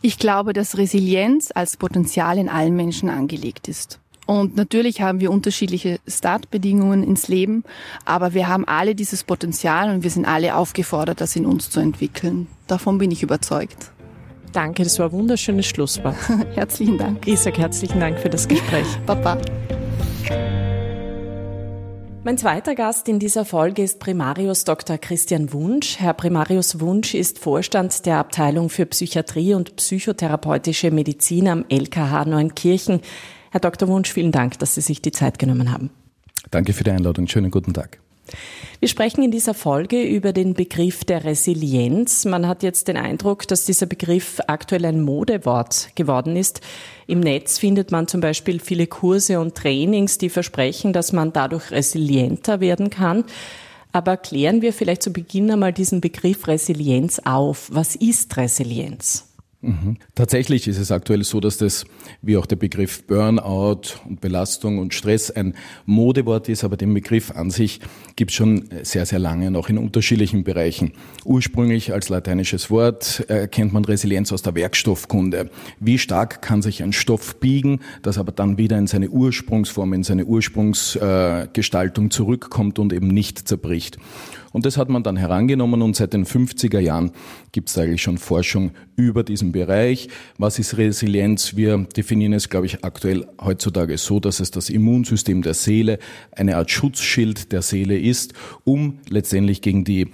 Ich 0.00 0.18
glaube, 0.18 0.54
dass 0.54 0.76
Resilienz 0.76 1.52
als 1.54 1.76
Potenzial 1.76 2.36
in 2.36 2.48
allen 2.48 2.74
Menschen 2.74 3.10
angelegt 3.10 3.68
ist. 3.68 4.00
Und 4.26 4.56
natürlich 4.56 5.00
haben 5.00 5.20
wir 5.20 5.30
unterschiedliche 5.30 5.98
Startbedingungen 6.06 7.02
ins 7.02 7.28
Leben, 7.28 7.64
aber 8.04 8.34
wir 8.34 8.48
haben 8.48 8.66
alle 8.66 8.94
dieses 8.94 9.24
Potenzial 9.24 9.92
und 9.92 10.04
wir 10.04 10.10
sind 10.10 10.26
alle 10.26 10.56
aufgefordert, 10.56 11.20
das 11.20 11.34
in 11.34 11.44
uns 11.44 11.70
zu 11.70 11.80
entwickeln. 11.80 12.46
Davon 12.68 12.98
bin 12.98 13.10
ich 13.10 13.22
überzeugt. 13.22 13.90
Danke, 14.52 14.84
das 14.84 14.98
war 14.98 15.06
ein 15.06 15.12
wunderschönes 15.12 15.66
Schlusswort. 15.66 16.16
herzlichen 16.54 16.98
Dank. 16.98 17.26
Ich 17.26 17.40
sage 17.40 17.58
herzlichen 17.58 17.98
Dank 17.98 18.18
für 18.18 18.30
das 18.30 18.46
Gespräch. 18.46 18.86
Papa. 19.06 19.38
Mein 22.24 22.38
zweiter 22.38 22.76
Gast 22.76 23.08
in 23.08 23.18
dieser 23.18 23.44
Folge 23.44 23.82
ist 23.82 23.98
Primarius 23.98 24.62
Dr. 24.62 24.96
Christian 24.96 25.52
Wunsch. 25.52 25.98
Herr 25.98 26.14
Primarius 26.14 26.78
Wunsch 26.78 27.14
ist 27.14 27.40
Vorstand 27.40 28.06
der 28.06 28.18
Abteilung 28.18 28.68
für 28.68 28.86
Psychiatrie 28.86 29.54
und 29.54 29.74
psychotherapeutische 29.74 30.92
Medizin 30.92 31.48
am 31.48 31.64
LKH 31.68 32.26
Neunkirchen. 32.26 33.00
Herr 33.52 33.60
Dr. 33.60 33.86
Wunsch, 33.86 34.10
vielen 34.10 34.32
Dank, 34.32 34.58
dass 34.60 34.76
Sie 34.76 34.80
sich 34.80 35.02
die 35.02 35.12
Zeit 35.12 35.38
genommen 35.38 35.70
haben. 35.70 35.90
Danke 36.50 36.72
für 36.72 36.84
die 36.84 36.90
Einladung. 36.90 37.28
Schönen 37.28 37.50
guten 37.50 37.74
Tag. 37.74 37.98
Wir 38.80 38.88
sprechen 38.88 39.22
in 39.22 39.30
dieser 39.30 39.52
Folge 39.52 40.02
über 40.02 40.32
den 40.32 40.54
Begriff 40.54 41.04
der 41.04 41.24
Resilienz. 41.24 42.24
Man 42.24 42.48
hat 42.48 42.62
jetzt 42.62 42.88
den 42.88 42.96
Eindruck, 42.96 43.46
dass 43.46 43.66
dieser 43.66 43.84
Begriff 43.84 44.40
aktuell 44.46 44.86
ein 44.86 45.02
Modewort 45.02 45.90
geworden 45.96 46.34
ist. 46.34 46.62
Im 47.06 47.20
Netz 47.20 47.58
findet 47.58 47.92
man 47.92 48.08
zum 48.08 48.22
Beispiel 48.22 48.58
viele 48.58 48.86
Kurse 48.86 49.38
und 49.38 49.54
Trainings, 49.54 50.16
die 50.16 50.30
versprechen, 50.30 50.94
dass 50.94 51.12
man 51.12 51.34
dadurch 51.34 51.72
resilienter 51.72 52.60
werden 52.60 52.88
kann. 52.88 53.24
Aber 53.92 54.16
klären 54.16 54.62
wir 54.62 54.72
vielleicht 54.72 55.02
zu 55.02 55.12
Beginn 55.12 55.50
einmal 55.50 55.74
diesen 55.74 56.00
Begriff 56.00 56.48
Resilienz 56.48 57.20
auf. 57.26 57.68
Was 57.70 57.96
ist 57.96 58.34
Resilienz? 58.38 59.28
Mhm. 59.62 59.96
Tatsächlich 60.16 60.66
ist 60.66 60.78
es 60.78 60.90
aktuell 60.90 61.22
so, 61.22 61.38
dass 61.38 61.56
das, 61.56 61.84
wie 62.20 62.36
auch 62.36 62.46
der 62.46 62.56
Begriff 62.56 63.06
Burnout 63.06 63.82
und 64.04 64.20
Belastung 64.20 64.78
und 64.78 64.92
Stress 64.92 65.30
ein 65.30 65.54
Modewort 65.86 66.48
ist, 66.48 66.64
aber 66.64 66.76
den 66.76 66.92
Begriff 66.92 67.30
an 67.30 67.50
sich 67.50 67.78
gibt 68.16 68.32
es 68.32 68.36
schon 68.36 68.68
sehr, 68.82 69.06
sehr 69.06 69.20
lange, 69.20 69.52
noch 69.52 69.68
in 69.68 69.78
unterschiedlichen 69.78 70.42
Bereichen. 70.42 70.92
Ursprünglich 71.24 71.92
als 71.92 72.08
lateinisches 72.08 72.70
Wort 72.70 73.24
erkennt 73.28 73.72
man 73.72 73.84
Resilienz 73.84 74.32
aus 74.32 74.42
der 74.42 74.56
Werkstoffkunde. 74.56 75.48
Wie 75.78 75.98
stark 75.98 76.42
kann 76.42 76.60
sich 76.60 76.82
ein 76.82 76.92
Stoff 76.92 77.38
biegen, 77.38 77.80
das 78.02 78.18
aber 78.18 78.32
dann 78.32 78.58
wieder 78.58 78.76
in 78.78 78.88
seine 78.88 79.10
Ursprungsform, 79.10 79.92
in 79.92 80.02
seine 80.02 80.24
Ursprungsgestaltung 80.24 82.10
zurückkommt 82.10 82.80
und 82.80 82.92
eben 82.92 83.06
nicht 83.06 83.46
zerbricht. 83.46 83.98
Und 84.52 84.66
das 84.66 84.76
hat 84.76 84.88
man 84.88 85.02
dann 85.02 85.16
herangenommen 85.16 85.82
und 85.82 85.96
seit 85.96 86.12
den 86.12 86.26
50er 86.26 86.78
Jahren 86.78 87.12
gibt 87.52 87.68
es 87.68 87.78
eigentlich 87.78 88.02
schon 88.02 88.18
Forschung 88.18 88.72
über 88.96 89.22
diesen 89.22 89.52
Bereich. 89.52 90.08
Was 90.38 90.58
ist 90.58 90.76
Resilienz? 90.76 91.56
Wir 91.56 91.78
definieren 91.78 92.32
es, 92.32 92.48
glaube 92.48 92.66
ich, 92.66 92.84
aktuell 92.84 93.26
heutzutage 93.42 93.96
so, 93.98 94.20
dass 94.20 94.40
es 94.40 94.50
das 94.50 94.70
Immunsystem 94.70 95.42
der 95.42 95.54
Seele, 95.54 95.98
eine 96.32 96.56
Art 96.56 96.70
Schutzschild 96.70 97.52
der 97.52 97.62
Seele 97.62 97.98
ist, 97.98 98.34
um 98.64 98.98
letztendlich 99.08 99.62
gegen 99.62 99.84
die 99.84 100.08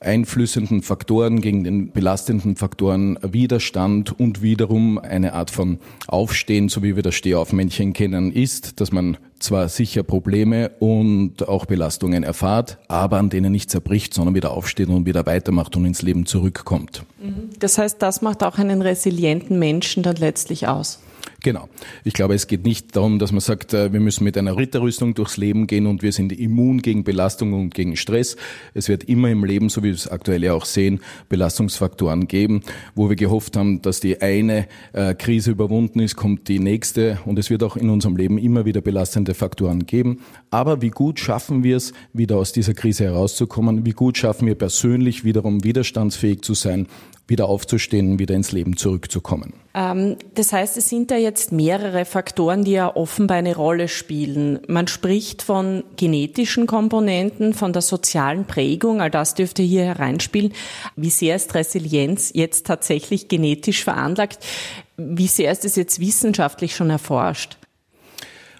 einflüssenden 0.00 0.82
Faktoren, 0.82 1.40
gegen 1.40 1.64
den 1.64 1.90
belastenden 1.90 2.56
Faktoren 2.56 3.18
Widerstand 3.22 4.18
und 4.18 4.42
wiederum 4.42 4.98
eine 4.98 5.32
Art 5.32 5.50
von 5.50 5.78
Aufstehen, 6.06 6.68
so 6.68 6.82
wie 6.82 6.96
wir 6.96 7.02
das 7.02 7.14
Stehaufmännchen 7.14 7.92
kennen, 7.92 8.30
ist, 8.30 8.80
dass 8.80 8.92
man 8.92 9.16
zwar 9.38 9.68
sicher 9.68 10.02
Probleme 10.02 10.70
und 10.78 11.48
auch 11.48 11.66
Belastungen 11.66 12.22
erfahrt, 12.22 12.78
aber 12.88 13.18
an 13.18 13.30
denen 13.30 13.52
nicht 13.52 13.70
zerbricht, 13.70 14.14
sondern 14.14 14.34
wieder 14.34 14.52
aufsteht 14.52 14.88
und 14.88 15.06
wieder 15.06 15.26
weitermacht 15.26 15.76
und 15.76 15.84
ins 15.84 16.02
Leben 16.02 16.26
zurückkommt. 16.26 17.04
Mhm. 17.20 17.50
Das 17.58 17.78
heißt, 17.78 18.00
das 18.00 18.22
macht 18.22 18.42
auch 18.42 18.58
einen 18.58 18.82
resilienten 18.82 19.58
Menschen 19.58 20.02
dann 20.02 20.16
letztlich 20.16 20.68
aus. 20.68 21.00
Genau. 21.46 21.68
Ich 22.02 22.12
glaube, 22.12 22.34
es 22.34 22.48
geht 22.48 22.64
nicht 22.64 22.96
darum, 22.96 23.20
dass 23.20 23.30
man 23.30 23.40
sagt, 23.40 23.72
äh, 23.72 23.92
wir 23.92 24.00
müssen 24.00 24.24
mit 24.24 24.36
einer 24.36 24.56
Ritterrüstung 24.56 25.14
durchs 25.14 25.36
Leben 25.36 25.68
gehen 25.68 25.86
und 25.86 26.02
wir 26.02 26.10
sind 26.10 26.32
immun 26.32 26.82
gegen 26.82 27.04
Belastung 27.04 27.52
und 27.52 27.72
gegen 27.72 27.94
Stress. 27.94 28.36
Es 28.74 28.88
wird 28.88 29.04
immer 29.04 29.30
im 29.30 29.44
Leben, 29.44 29.68
so 29.68 29.84
wie 29.84 29.90
wir 29.90 29.94
es 29.94 30.08
aktuell 30.08 30.42
ja 30.42 30.54
auch 30.54 30.64
sehen, 30.64 30.98
Belastungsfaktoren 31.28 32.26
geben, 32.26 32.62
wo 32.96 33.08
wir 33.08 33.14
gehofft 33.14 33.56
haben, 33.56 33.80
dass 33.80 34.00
die 34.00 34.20
eine 34.20 34.66
äh, 34.92 35.14
Krise 35.14 35.52
überwunden 35.52 36.00
ist, 36.00 36.16
kommt 36.16 36.48
die 36.48 36.58
nächste 36.58 37.20
und 37.26 37.38
es 37.38 37.48
wird 37.48 37.62
auch 37.62 37.76
in 37.76 37.90
unserem 37.90 38.16
Leben 38.16 38.38
immer 38.38 38.64
wieder 38.64 38.80
belastende 38.80 39.34
Faktoren 39.34 39.86
geben. 39.86 40.22
Aber 40.50 40.82
wie 40.82 40.90
gut 40.90 41.20
schaffen 41.20 41.62
wir 41.62 41.76
es, 41.76 41.92
wieder 42.12 42.38
aus 42.38 42.50
dieser 42.50 42.74
Krise 42.74 43.04
herauszukommen? 43.04 43.86
Wie 43.86 43.92
gut 43.92 44.18
schaffen 44.18 44.48
wir 44.48 44.56
persönlich 44.56 45.22
wiederum 45.22 45.62
widerstandsfähig 45.62 46.42
zu 46.42 46.54
sein? 46.54 46.88
wieder 47.28 47.48
aufzustehen, 47.48 48.18
wieder 48.18 48.34
ins 48.34 48.52
Leben 48.52 48.76
zurückzukommen. 48.76 49.52
Ähm, 49.74 50.16
das 50.34 50.52
heißt, 50.52 50.76
es 50.76 50.88
sind 50.88 51.10
da 51.10 51.16
jetzt 51.16 51.35
mehrere 51.50 52.04
Faktoren, 52.04 52.64
die 52.64 52.72
ja 52.72 52.94
offenbar 52.94 53.38
eine 53.38 53.56
Rolle 53.56 53.88
spielen. 53.88 54.60
Man 54.68 54.88
spricht 54.88 55.42
von 55.42 55.84
genetischen 55.96 56.66
Komponenten, 56.66 57.54
von 57.54 57.72
der 57.72 57.82
sozialen 57.82 58.44
Prägung, 58.44 59.00
all 59.00 59.10
das 59.10 59.34
dürfte 59.34 59.62
hier 59.62 59.84
hereinspielen. 59.84 60.52
Wie 60.96 61.10
sehr 61.10 61.36
ist 61.36 61.54
Resilienz 61.54 62.30
jetzt 62.34 62.66
tatsächlich 62.66 63.28
genetisch 63.28 63.84
veranlagt? 63.84 64.44
Wie 64.96 65.26
sehr 65.26 65.52
ist 65.52 65.64
es 65.64 65.76
jetzt 65.76 66.00
wissenschaftlich 66.00 66.74
schon 66.74 66.90
erforscht? 66.90 67.58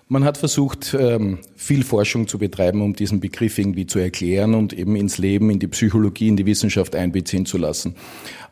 Man 0.08 0.24
hat 0.24 0.38
versucht, 0.38 0.94
ähm, 0.98 1.40
viel 1.56 1.82
Forschung 1.82 2.28
zu 2.28 2.38
betreiben, 2.38 2.82
um 2.82 2.94
diesen 2.94 3.20
Begriff 3.20 3.58
irgendwie 3.58 3.86
zu 3.86 3.98
erklären 3.98 4.54
und 4.54 4.72
eben 4.72 4.94
ins 4.94 5.18
Leben, 5.18 5.50
in 5.50 5.58
die 5.58 5.66
Psychologie, 5.66 6.28
in 6.28 6.36
die 6.36 6.46
Wissenschaft 6.46 6.94
einbeziehen 6.94 7.46
zu 7.46 7.58
lassen. 7.58 7.94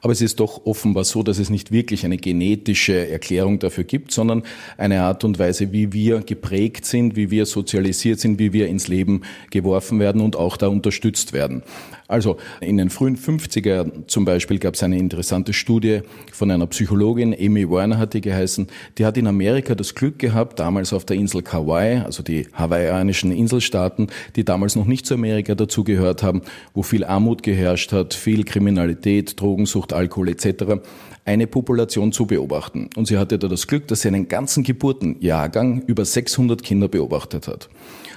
Aber 0.01 0.13
es 0.13 0.21
ist 0.21 0.41
doch 0.41 0.67
offenbar 0.67 1.05
so, 1.05 1.23
dass 1.23 1.39
es 1.39 1.49
nicht 1.49 1.73
wirklich 1.73 2.05
eine 2.05 2.19
genetische 2.19 3.09
Erklärung 3.09 3.59
dafür 3.59 3.85
gibt, 3.85 4.13
sondern 4.13 4.43
eine 4.77 5.01
Art 5.01 5.25
und 5.25 5.39
Weise, 5.39 5.73
wie 5.73 5.95
wir 5.95 6.21
geprägt 6.21 6.85
sind, 6.85 7.17
wie 7.17 7.31
wir 7.31 7.47
sozialisiert 7.47 8.21
sind, 8.21 8.39
wie 8.39 8.53
wir 8.53 8.69
ins 8.69 8.87
Leben 8.89 9.23
geworfen 9.51 10.01
werden 10.01 10.21
und 10.21 10.37
auch 10.37 10.59
da 10.59 10.69
unterstützt 10.69 11.33
werden. 11.33 11.63
Also 12.07 12.37
in 12.61 12.77
den 12.77 12.91
frühen 12.91 13.17
50er 13.17 14.07
zum 14.07 14.27
Beispiel 14.27 14.59
gab 14.59 14.75
es 14.75 14.83
eine 14.83 14.99
interessante 14.99 15.55
Studie 15.55 16.01
von 16.33 16.51
einer 16.51 16.67
Psychologin, 16.67 17.35
Amy 17.35 17.71
Warner 17.71 17.97
hat 17.97 18.13
die 18.13 18.21
geheißen, 18.21 18.67
die 18.99 19.07
hat 19.07 19.17
in 19.17 19.27
Amerika 19.27 19.75
das 19.75 19.95
Glück 19.95 20.19
gehabt, 20.19 20.59
damals 20.59 20.93
auf 20.93 21.07
der 21.07 21.17
Insel 21.17 21.43
Kauai, 21.43 22.03
also 22.03 22.23
die 22.23 22.47
hawaiianischen 22.95 23.33
Inselstaaten, 23.33 24.09
die 24.37 24.45
damals 24.45 24.77
noch 24.77 24.87
nicht 24.87 25.07
zu 25.07 25.15
Amerika 25.15 25.55
dazugehört 25.55 26.23
haben, 26.23 26.43
wo 26.73 26.83
viel 26.83 27.05
Armut 27.05 27.43
geherrscht 27.43 27.93
hat, 27.93 28.15
viel 28.15 28.45
Kriminalität, 28.45 29.41
Drogensucht, 29.41 29.93
Alkohol 29.93 30.29
etc., 30.29 30.81
eine 31.25 31.47
Population 31.47 32.13
zu 32.13 32.27
beobachten. 32.27 32.91
Und 32.97 33.07
sie 33.07 33.17
hatte 33.17 33.39
da 33.39 33.49
das 33.49 33.67
Glück, 33.67 33.89
dass 33.89 34.03
sie 34.03 34.09
einen 34.09 34.29
ganzen 34.29 34.63
Geburtenjahrgang 34.63 35.83
über 35.87 36.05
600 36.05 36.63
Kinder 36.63 36.89
beobachtet 36.89 37.49
hat. 37.49 37.69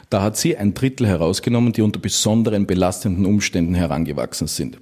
Da 0.10 0.22
hat 0.22 0.38
sie 0.38 0.58
ein 0.58 0.74
Drittel 0.74 1.08
herausgenommen, 1.08 1.74
die 1.74 1.82
unter 1.82 2.00
besonderen 2.00 2.66
belastenden 2.66 3.26
Umständen 3.26 3.76
herangewachsen 3.76 4.48
sind. 4.48 4.80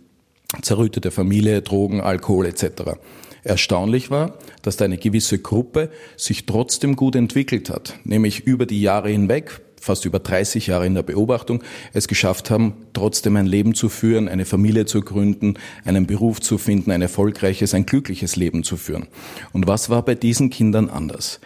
Zerrüttete 0.61 1.11
Familie, 1.11 1.61
Drogen, 1.61 2.01
Alkohol 2.01 2.45
etc. 2.45 2.97
Erstaunlich 3.43 4.09
war, 4.09 4.39
dass 4.63 4.77
da 4.77 4.85
eine 4.85 4.97
gewisse 4.97 5.37
Gruppe 5.37 5.91
sich 6.17 6.47
trotzdem 6.47 6.95
gut 6.95 7.15
entwickelt 7.15 7.69
hat, 7.69 7.93
nämlich 8.03 8.47
über 8.47 8.65
die 8.65 8.81
Jahre 8.81 9.09
hinweg, 9.09 9.61
fast 9.79 10.05
über 10.05 10.19
30 10.19 10.67
Jahre 10.67 10.85
in 10.85 10.95
der 10.95 11.03
Beobachtung, 11.03 11.63
es 11.93 12.07
geschafft 12.07 12.49
haben, 12.49 12.73
trotzdem 12.93 13.35
ein 13.35 13.45
Leben 13.45 13.75
zu 13.75 13.89
führen, 13.89 14.27
eine 14.27 14.45
Familie 14.45 14.85
zu 14.85 15.01
gründen, 15.01 15.55
einen 15.83 16.07
Beruf 16.07 16.41
zu 16.41 16.57
finden, 16.57 16.91
ein 16.91 17.01
erfolgreiches, 17.01 17.73
ein 17.73 17.85
glückliches 17.85 18.35
Leben 18.35 18.63
zu 18.63 18.77
führen. 18.77 19.07
Und 19.53 19.67
was 19.67 19.89
war 19.89 20.03
bei 20.03 20.15
diesen 20.15 20.49
Kindern 20.49 20.89
anders? 20.89 21.39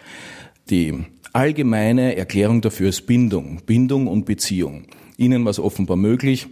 Die 0.70 1.04
allgemeine 1.32 2.16
Erklärung 2.16 2.60
dafür 2.60 2.88
ist 2.88 3.06
Bindung, 3.06 3.62
Bindung 3.66 4.06
und 4.06 4.24
Beziehung. 4.24 4.84
Ihnen 5.16 5.44
war 5.44 5.50
es 5.50 5.58
offenbar 5.58 5.96
möglich, 5.96 6.48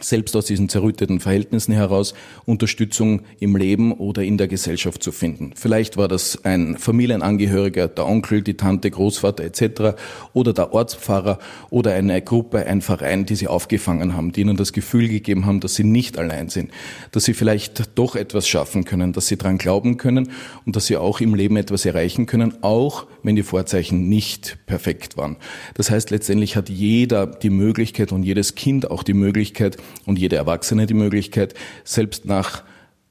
selbst 0.00 0.36
aus 0.36 0.46
diesen 0.46 0.68
zerrütteten 0.68 1.18
Verhältnissen 1.18 1.74
heraus 1.74 2.14
Unterstützung 2.46 3.22
im 3.40 3.56
Leben 3.56 3.92
oder 3.92 4.22
in 4.22 4.38
der 4.38 4.46
Gesellschaft 4.46 5.02
zu 5.02 5.10
finden. 5.10 5.52
Vielleicht 5.56 5.96
war 5.96 6.06
das 6.06 6.44
ein 6.44 6.78
Familienangehöriger, 6.78 7.88
der 7.88 8.06
Onkel, 8.06 8.42
die 8.42 8.54
Tante, 8.54 8.88
Großvater 8.88 9.42
etc. 9.42 9.98
oder 10.32 10.52
der 10.52 10.72
Ortspfarrer 10.72 11.40
oder 11.70 11.92
eine 11.92 12.22
Gruppe, 12.22 12.66
ein 12.66 12.82
Verein, 12.82 13.26
die 13.26 13.34
sie 13.34 13.48
aufgefangen 13.48 14.14
haben, 14.14 14.30
die 14.30 14.42
ihnen 14.42 14.56
das 14.56 14.72
Gefühl 14.72 15.08
gegeben 15.08 15.44
haben, 15.44 15.58
dass 15.58 15.74
sie 15.74 15.84
nicht 15.84 16.18
allein 16.18 16.50
sind, 16.50 16.70
dass 17.10 17.24
sie 17.24 17.34
vielleicht 17.34 17.98
doch 17.98 18.14
etwas 18.14 18.46
schaffen 18.46 18.84
können, 18.84 19.12
dass 19.12 19.26
sie 19.26 19.36
daran 19.36 19.58
glauben 19.58 19.96
können 19.96 20.30
und 20.66 20.76
dass 20.76 20.86
sie 20.86 20.98
auch 20.98 21.20
im 21.20 21.34
Leben 21.34 21.56
etwas 21.56 21.84
erreichen 21.84 22.26
können, 22.26 22.54
auch 22.62 23.06
wenn 23.24 23.34
die 23.34 23.42
Vorzeichen 23.42 24.08
nicht 24.08 24.58
perfekt 24.66 25.16
waren. 25.16 25.36
Das 25.74 25.90
heißt, 25.90 26.10
letztendlich 26.10 26.54
hat 26.54 26.68
jeder 26.68 27.26
die 27.26 27.50
Möglichkeit 27.50 28.12
und 28.12 28.22
jedes 28.22 28.54
Kind 28.54 28.88
auch 28.88 29.02
die 29.02 29.14
Möglichkeit, 29.14 29.79
und 30.06 30.18
jeder 30.18 30.36
Erwachsene 30.36 30.86
die 30.86 30.94
Möglichkeit, 30.94 31.54
selbst 31.84 32.24
nach 32.24 32.64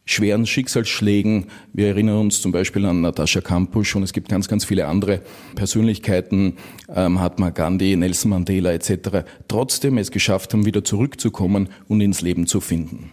schweren 0.10 0.48
Schicksalsschlägen. 0.48 1.46
Wir 1.72 1.90
erinnern 1.90 2.18
uns 2.18 2.42
zum 2.42 2.52
Beispiel 2.52 2.84
an 2.86 3.02
Natascha 3.02 3.42
Kampusch 3.42 3.96
und 3.96 4.02
es 4.02 4.12
gibt 4.12 4.28
ganz, 4.28 4.48
ganz 4.48 4.66
viele 4.66 4.88
andere 4.88 5.22
Persönlichkeiten, 5.54 6.58
ähm, 6.94 7.14
Mahatma 7.14 7.52
Gandhi, 7.52 7.96
Nelson 7.96 8.32
Mandela 8.32 8.72
etc., 8.72 9.26
trotzdem 9.48 10.00
es 10.00 10.10
geschafft 10.10 10.54
haben, 10.54 10.66
wieder 10.66 10.84
zurückzukommen 10.84 11.70
und 11.88 12.02
ins 12.02 12.22
Leben 12.22 12.48
zu 12.48 12.60
finden. 12.60 13.12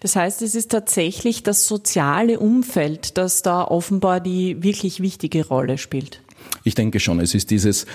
Das 0.00 0.16
heißt, 0.16 0.42
es 0.42 0.54
ist 0.54 0.70
tatsächlich 0.70 1.44
das 1.44 1.66
soziale 1.66 2.38
Umfeld, 2.38 3.16
das 3.16 3.40
da 3.40 3.64
offenbar 3.64 4.20
die 4.20 4.62
wirklich 4.62 5.00
wichtige 5.00 5.46
Rolle 5.46 5.78
spielt. 5.78 6.20
Ich 6.62 6.74
denke 6.74 7.00
schon, 7.00 7.20
es 7.20 7.34
ist 7.34 7.50
dieses 7.50 7.86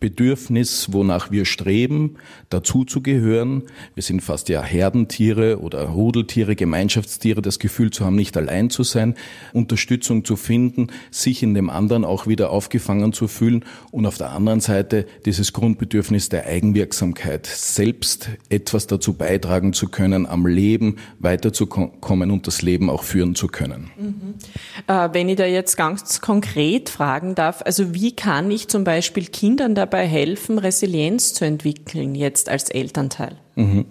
Grundbedürfnis, 0.00 0.94
wonach 0.94 1.30
wir 1.30 1.44
streben, 1.44 2.16
dazuzugehören. 2.48 3.64
Wir 3.92 4.02
sind 4.02 4.22
fast 4.22 4.48
ja 4.48 4.62
Herdentiere 4.62 5.60
oder 5.60 5.82
Rudeltiere, 5.82 6.56
Gemeinschaftstiere, 6.56 7.42
das 7.42 7.58
Gefühl 7.58 7.90
zu 7.90 8.06
haben, 8.06 8.16
nicht 8.16 8.34
allein 8.34 8.70
zu 8.70 8.82
sein, 8.82 9.14
Unterstützung 9.52 10.24
zu 10.24 10.36
finden, 10.36 10.86
sich 11.10 11.42
in 11.42 11.52
dem 11.52 11.68
anderen 11.68 12.06
auch 12.06 12.26
wieder 12.26 12.50
aufgefangen 12.50 13.12
zu 13.12 13.28
fühlen 13.28 13.66
und 13.90 14.06
auf 14.06 14.16
der 14.16 14.30
anderen 14.30 14.60
Seite 14.60 15.04
dieses 15.26 15.52
Grundbedürfnis 15.52 16.30
der 16.30 16.46
Eigenwirksamkeit, 16.46 17.44
selbst 17.46 18.30
etwas 18.48 18.86
dazu 18.86 19.12
beitragen 19.12 19.74
zu 19.74 19.88
können, 19.88 20.24
am 20.24 20.46
Leben 20.46 20.96
weiterzukommen 21.18 22.30
und 22.30 22.46
das 22.46 22.62
Leben 22.62 22.88
auch 22.88 23.02
führen 23.02 23.34
zu 23.34 23.48
können. 23.48 23.90
Mhm. 23.98 24.34
Äh, 24.86 25.10
wenn 25.12 25.28
ich 25.28 25.36
da 25.36 25.44
jetzt 25.44 25.76
ganz 25.76 26.22
konkret 26.22 26.88
fragen 26.88 27.34
darf, 27.34 27.60
also 27.66 27.92
wie 27.94 28.16
kann 28.16 28.50
ich 28.50 28.68
zum 28.68 28.84
Beispiel 28.84 29.26
Kindern 29.26 29.74
dabei 29.90 30.06
helfen, 30.06 30.58
Resilienz 30.58 31.34
zu 31.34 31.44
entwickeln, 31.44 32.14
jetzt 32.14 32.48
als 32.48 32.70
Elternteil? 32.70 33.36
Mhm. 33.56 33.86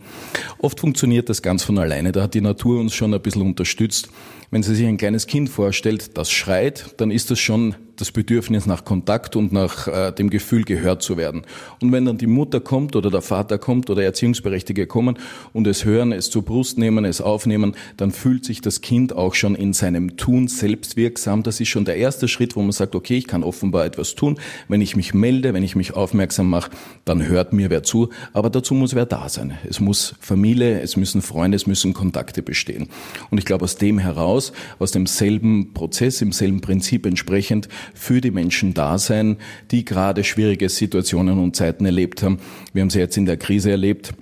Oft 0.57 0.79
funktioniert 0.79 1.29
das 1.29 1.41
ganz 1.41 1.63
von 1.63 1.77
alleine. 1.77 2.11
Da 2.11 2.23
hat 2.23 2.33
die 2.33 2.41
Natur 2.41 2.79
uns 2.79 2.95
schon 2.95 3.13
ein 3.13 3.21
bisschen 3.21 3.41
unterstützt. 3.41 4.09
Wenn 4.49 4.63
Sie 4.63 4.73
sich 4.73 4.87
ein 4.87 4.97
kleines 4.97 5.27
Kind 5.27 5.49
vorstellt, 5.49 6.17
das 6.17 6.31
schreit, 6.31 6.95
dann 6.97 7.11
ist 7.11 7.29
das 7.31 7.39
schon 7.39 7.75
das 7.99 8.11
Bedürfnis 8.11 8.65
nach 8.65 8.85
Kontakt 8.85 9.35
und 9.35 9.51
nach 9.51 9.87
äh, 9.87 10.11
dem 10.11 10.29
Gefühl, 10.29 10.63
gehört 10.63 11.01
zu 11.01 11.17
werden. 11.17 11.43
Und 11.81 11.91
wenn 11.91 12.05
dann 12.05 12.17
die 12.17 12.27
Mutter 12.27 12.59
kommt 12.59 12.95
oder 12.95 13.09
der 13.11 13.21
Vater 13.21 13.57
kommt 13.57 13.89
oder 13.89 14.03
Erziehungsberechtigte 14.03 14.87
kommen 14.87 15.17
und 15.53 15.67
es 15.67 15.85
hören, 15.85 16.11
es 16.11 16.29
zur 16.29 16.43
Brust 16.43 16.77
nehmen, 16.77 17.05
es 17.05 17.21
aufnehmen, 17.21 17.75
dann 17.97 18.11
fühlt 18.11 18.45
sich 18.45 18.61
das 18.61 18.81
Kind 18.81 19.15
auch 19.15 19.35
schon 19.35 19.55
in 19.55 19.73
seinem 19.73 20.17
Tun 20.17 20.47
selbstwirksam. 20.47 21.43
Das 21.43 21.59
ist 21.59 21.69
schon 21.69 21.85
der 21.85 21.97
erste 21.97 22.27
Schritt, 22.27 22.55
wo 22.55 22.61
man 22.61 22.71
sagt, 22.71 22.95
okay, 22.95 23.17
ich 23.17 23.27
kann 23.27 23.43
offenbar 23.43 23.85
etwas 23.85 24.15
tun. 24.15 24.39
Wenn 24.67 24.81
ich 24.81 24.95
mich 24.95 25.13
melde, 25.13 25.53
wenn 25.53 25.63
ich 25.63 25.75
mich 25.75 25.93
aufmerksam 25.93 26.49
mache, 26.49 26.71
dann 27.05 27.27
hört 27.27 27.53
mir 27.53 27.69
wer 27.69 27.83
zu. 27.83 28.09
Aber 28.33 28.49
dazu 28.49 28.73
muss 28.73 28.95
wer 28.95 29.05
da 29.05 29.29
sein. 29.29 29.57
Es 29.67 29.79
muss 29.79 30.15
Familie, 30.19 30.81
es 30.81 30.97
müssen 30.97 31.21
Freunde, 31.21 31.55
es 31.55 31.67
müssen 31.67 31.93
Kontakte 31.93 32.41
bestehen. 32.41 32.87
Und 33.29 33.37
ich 33.37 33.45
glaube, 33.45 33.65
aus 33.65 33.75
dem 33.75 33.99
heraus, 33.99 34.53
aus 34.79 34.91
demselben 34.91 35.73
Prozess, 35.73 36.21
im 36.21 36.31
selben 36.31 36.61
Prinzip 36.61 37.05
entsprechend, 37.05 37.67
für 37.93 38.21
die 38.21 38.31
Menschen 38.31 38.73
da 38.73 38.97
sein, 38.97 39.37
die 39.71 39.85
gerade 39.85 40.23
schwierige 40.23 40.69
Situationen 40.69 41.39
und 41.39 41.55
Zeiten 41.55 41.85
erlebt 41.85 42.23
haben. 42.23 42.39
Wir 42.73 42.81
haben 42.81 42.89
sie 42.89 42.99
jetzt 42.99 43.17
in 43.17 43.25
der 43.25 43.37
Krise 43.37 43.71
erlebt 43.71 44.13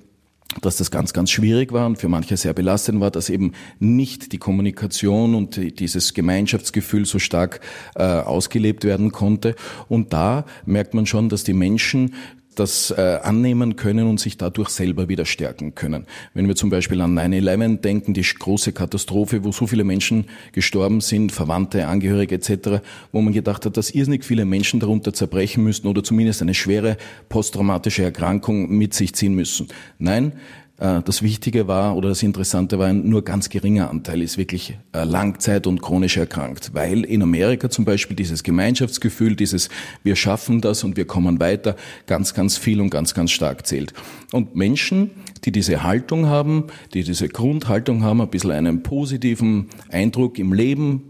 dass 0.61 0.77
das 0.77 0.91
ganz, 0.91 1.13
ganz 1.13 1.29
schwierig 1.29 1.71
war 1.71 1.85
und 1.85 1.97
für 1.97 2.07
manche 2.07 2.37
sehr 2.37 2.53
belastend 2.53 2.99
war, 2.99 3.11
dass 3.11 3.29
eben 3.29 3.53
nicht 3.79 4.31
die 4.31 4.37
Kommunikation 4.37 5.35
und 5.35 5.79
dieses 5.79 6.13
Gemeinschaftsgefühl 6.13 7.05
so 7.05 7.19
stark 7.19 7.59
äh, 7.95 8.03
ausgelebt 8.03 8.83
werden 8.83 9.11
konnte. 9.11 9.55
Und 9.87 10.13
da 10.13 10.45
merkt 10.65 10.93
man 10.93 11.05
schon, 11.05 11.29
dass 11.29 11.43
die 11.43 11.53
Menschen 11.53 12.15
das 12.59 12.91
äh, 12.91 13.19
annehmen 13.23 13.75
können 13.75 14.07
und 14.07 14.19
sich 14.19 14.37
dadurch 14.37 14.69
selber 14.69 15.07
wieder 15.09 15.25
stärken 15.25 15.75
können. 15.75 16.05
Wenn 16.33 16.47
wir 16.47 16.55
zum 16.55 16.69
Beispiel 16.69 17.01
an 17.01 17.17
9-11 17.17 17.81
denken, 17.81 18.13
die 18.13 18.21
große 18.21 18.73
Katastrophe, 18.73 19.43
wo 19.43 19.51
so 19.51 19.67
viele 19.67 19.83
Menschen 19.83 20.25
gestorben 20.51 21.01
sind, 21.01 21.31
Verwandte, 21.31 21.87
Angehörige 21.87 22.35
etc., 22.35 22.81
wo 23.11 23.21
man 23.21 23.33
gedacht 23.33 23.65
hat, 23.65 23.77
dass 23.77 23.91
irrsinnig 23.91 24.25
viele 24.25 24.45
Menschen 24.45 24.79
darunter 24.79 25.13
zerbrechen 25.13 25.63
müssen 25.63 25.87
oder 25.87 26.03
zumindest 26.03 26.41
eine 26.41 26.53
schwere 26.53 26.97
posttraumatische 27.29 28.03
Erkrankung 28.03 28.69
mit 28.69 28.93
sich 28.93 29.13
ziehen 29.13 29.33
müssen. 29.33 29.67
Nein, 29.99 30.33
das 30.77 31.23
Wichtige 31.23 31.67
war 31.67 31.95
oder 31.95 32.09
das 32.09 32.21
Interessante 32.21 32.77
war, 32.77 32.93
nur 32.93 33.23
ganz 33.23 33.49
geringer 33.49 33.89
Anteil 33.89 34.21
ist 34.21 34.37
wirklich 34.37 34.77
äh, 34.93 35.05
Langzeit- 35.05 35.65
und 35.65 35.81
chronisch 35.81 36.17
erkrankt, 36.17 36.71
weil 36.75 37.03
in 37.03 37.23
Amerika 37.23 37.71
zum 37.71 37.83
Beispiel 37.83 38.15
dieses 38.15 38.43
Gemeinschaftsgefühl, 38.43 39.35
dieses 39.35 39.69
wir 40.03 40.15
schaffen 40.15 40.61
das 40.61 40.83
und 40.83 40.95
wir 40.95 41.05
kommen 41.05 41.39
weiter, 41.39 41.75
ganz, 42.05 42.35
ganz 42.35 42.57
viel 42.57 42.79
und 42.79 42.91
ganz, 42.91 43.15
ganz 43.15 43.31
stark 43.31 43.65
zählt. 43.65 43.93
Und 44.31 44.55
Menschen, 44.55 45.09
die 45.45 45.51
diese 45.51 45.81
Haltung 45.81 46.27
haben, 46.27 46.65
die 46.93 47.03
diese 47.03 47.27
Grundhaltung 47.27 48.03
haben, 48.03 48.21
ein 48.21 48.29
bisschen 48.29 48.51
einen 48.51 48.83
positiven 48.83 49.69
Eindruck 49.89 50.37
im 50.37 50.53
Leben, 50.53 51.01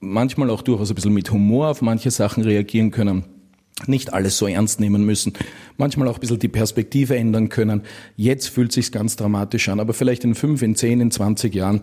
manchmal 0.00 0.50
auch 0.50 0.62
durchaus 0.62 0.90
ein 0.90 0.96
bisschen 0.96 1.14
mit 1.14 1.30
Humor 1.30 1.68
auf 1.68 1.80
manche 1.80 2.10
Sachen 2.10 2.42
reagieren 2.42 2.90
können, 2.90 3.24
nicht 3.86 4.12
alles 4.12 4.38
so 4.38 4.46
ernst 4.46 4.80
nehmen 4.80 5.04
müssen, 5.04 5.32
manchmal 5.76 6.06
auch 6.06 6.14
ein 6.14 6.20
bisschen 6.20 6.38
die 6.38 6.48
Perspektive 6.48 7.16
ändern 7.16 7.48
können. 7.48 7.82
Jetzt 8.16 8.48
fühlt 8.48 8.70
sich's 8.70 8.92
ganz 8.92 9.16
dramatisch 9.16 9.68
an, 9.68 9.80
aber 9.80 9.92
vielleicht 9.92 10.24
in 10.24 10.34
fünf, 10.34 10.62
in 10.62 10.76
zehn, 10.76 11.00
in 11.00 11.10
zwanzig 11.10 11.54
Jahren 11.54 11.80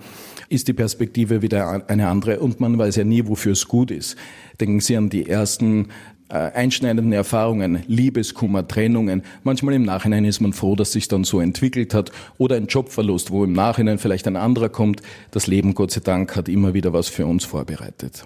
ist 0.50 0.68
die 0.68 0.74
Perspektive 0.74 1.42
wieder 1.42 1.90
eine 1.90 2.08
andere 2.08 2.40
und 2.40 2.60
man 2.60 2.78
weiß 2.78 2.96
ja 2.96 3.04
nie, 3.04 3.26
wofür 3.26 3.54
es 3.54 3.68
gut 3.68 3.92
ist. 3.92 4.16
Denken 4.62 4.80
Sie 4.80 4.96
an 4.96 5.10
die 5.10 5.28
ersten 5.28 5.88
äh, 6.30 6.36
einschneidenden 6.36 7.12
Erfahrungen, 7.12 7.84
Liebeskummer, 7.88 8.68
Trennungen. 8.68 9.24
Manchmal 9.44 9.74
im 9.74 9.84
Nachhinein 9.84 10.26
ist 10.26 10.42
man 10.42 10.54
froh, 10.54 10.76
dass 10.76 10.92
sich 10.92 11.08
dann 11.08 11.24
so 11.24 11.42
entwickelt 11.42 11.94
hat 11.94 12.12
oder 12.38 12.56
ein 12.56 12.68
Jobverlust, 12.68 13.32
wo 13.32 13.44
im 13.44 13.54
Nachhinein 13.54 13.98
vielleicht 13.98 14.28
ein 14.28 14.36
anderer 14.36 14.70
kommt. 14.70 15.02
Das 15.32 15.48
Leben, 15.48 15.74
Gott 15.74 15.92
sei 15.92 16.02
Dank, 16.02 16.36
hat 16.36 16.50
immer 16.50 16.74
wieder 16.74 16.94
was 16.94 17.10
für 17.10 17.26
uns 17.26 17.46
vorbereitet. 17.46 18.26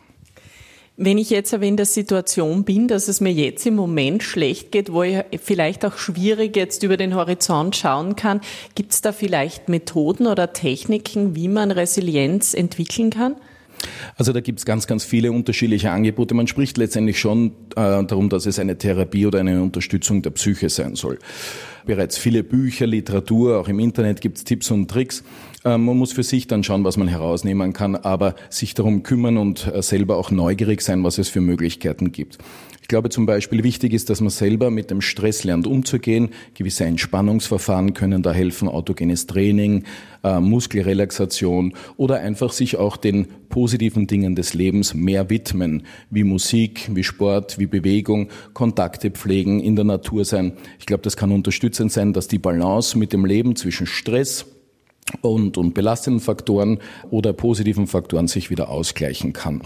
Wenn 0.95 1.17
ich 1.17 1.31
jetzt 1.31 1.51
aber 1.55 1.63
in 1.63 1.75
der 1.75 1.87
Situation 1.87 2.65
bin, 2.65 2.87
dass 2.87 3.07
es 3.07 3.19
mir 3.19 3.31
jetzt 3.31 3.65
im 3.65 3.75
Moment 3.75 4.21
schlecht 4.21 4.71
geht, 4.71 4.93
wo 4.93 5.01
ich 5.01 5.17
vielleicht 5.41 5.83
auch 5.85 5.97
schwierig 5.97 6.55
jetzt 6.55 6.83
über 6.83 6.97
den 6.97 7.15
Horizont 7.15 7.75
schauen 7.75 8.15
kann, 8.15 8.41
gibt 8.75 8.93
es 8.93 9.01
da 9.01 9.11
vielleicht 9.11 9.69
Methoden 9.69 10.27
oder 10.27 10.53
Techniken, 10.53 11.35
wie 11.35 11.47
man 11.47 11.71
Resilienz 11.71 12.53
entwickeln 12.53 13.09
kann? 13.09 13.35
Also 14.17 14.33
da 14.33 14.39
gibt 14.39 14.59
es 14.59 14.65
ganz, 14.65 14.85
ganz 14.85 15.03
viele 15.03 15.31
unterschiedliche 15.31 15.89
Angebote. 15.89 16.35
Man 16.35 16.45
spricht 16.47 16.77
letztendlich 16.77 17.19
schon 17.19 17.51
äh, 17.71 18.03
darum, 18.03 18.29
dass 18.29 18.45
es 18.45 18.59
eine 18.59 18.77
Therapie 18.77 19.25
oder 19.25 19.39
eine 19.39 19.61
Unterstützung 19.63 20.21
der 20.21 20.29
Psyche 20.29 20.69
sein 20.69 20.95
soll. 20.95 21.17
Bereits 21.85 22.17
viele 22.17 22.43
Bücher, 22.43 22.87
Literatur, 22.87 23.59
auch 23.59 23.67
im 23.67 23.79
Internet 23.79 24.21
gibt 24.21 24.37
es 24.37 24.43
Tipps 24.43 24.71
und 24.71 24.89
Tricks. 24.89 25.23
Ähm, 25.65 25.85
man 25.85 25.97
muss 25.97 26.13
für 26.13 26.23
sich 26.23 26.47
dann 26.47 26.63
schauen, 26.63 26.83
was 26.83 26.97
man 26.97 27.07
herausnehmen 27.07 27.73
kann, 27.73 27.95
aber 27.95 28.35
sich 28.49 28.73
darum 28.73 29.03
kümmern 29.03 29.37
und 29.37 29.71
äh, 29.73 29.81
selber 29.81 30.17
auch 30.17 30.31
neugierig 30.31 30.81
sein, 30.81 31.03
was 31.03 31.17
es 31.17 31.29
für 31.29 31.41
Möglichkeiten 31.41 32.11
gibt. 32.11 32.37
Ich 32.81 32.89
glaube 32.89 33.09
zum 33.09 33.25
Beispiel 33.25 33.63
wichtig 33.63 33.93
ist, 33.93 34.09
dass 34.09 34.19
man 34.19 34.29
selber 34.29 34.69
mit 34.69 34.91
dem 34.91 34.99
Stress 34.99 35.45
lernt 35.45 35.67
umzugehen. 35.67 36.31
Gewisse 36.53 36.83
Entspannungsverfahren 36.83 37.93
können 37.93 38.23
da 38.23 38.33
helfen, 38.33 38.67
autogenes 38.67 39.25
Training, 39.25 39.85
äh, 40.21 40.41
Muskelrelaxation 40.41 41.75
oder 41.95 42.19
einfach 42.19 42.51
sich 42.51 42.75
auch 42.75 42.97
den 42.97 43.27
positiven 43.47 44.05
Dingen 44.05 44.35
des 44.35 44.53
Lebens 44.53 44.93
mehr 44.93 45.29
widmen, 45.29 45.83
wie 46.09 46.25
Musik, 46.25 46.89
wie 46.93 47.05
Sport, 47.05 47.57
wie 47.57 47.67
Bewegung, 47.67 48.27
Kontakte 48.53 49.11
pflegen, 49.11 49.61
in 49.61 49.77
der 49.77 49.85
Natur 49.85 50.25
sein. 50.25 50.51
Ich 50.77 50.85
glaube, 50.85 51.03
das 51.03 51.15
kann 51.15 51.31
unterstützend 51.31 51.89
sein, 51.93 52.11
dass 52.11 52.27
die 52.27 52.39
Balance 52.39 52.97
mit 52.97 53.13
dem 53.13 53.23
Leben 53.23 53.55
zwischen 53.55 53.87
Stress, 53.87 54.45
und, 55.21 55.57
und 55.57 55.73
belastenden 55.73 56.19
Faktoren 56.19 56.79
oder 57.09 57.33
positiven 57.33 57.87
Faktoren 57.87 58.27
sich 58.27 58.49
wieder 58.49 58.69
ausgleichen 58.69 59.33
kann. 59.33 59.61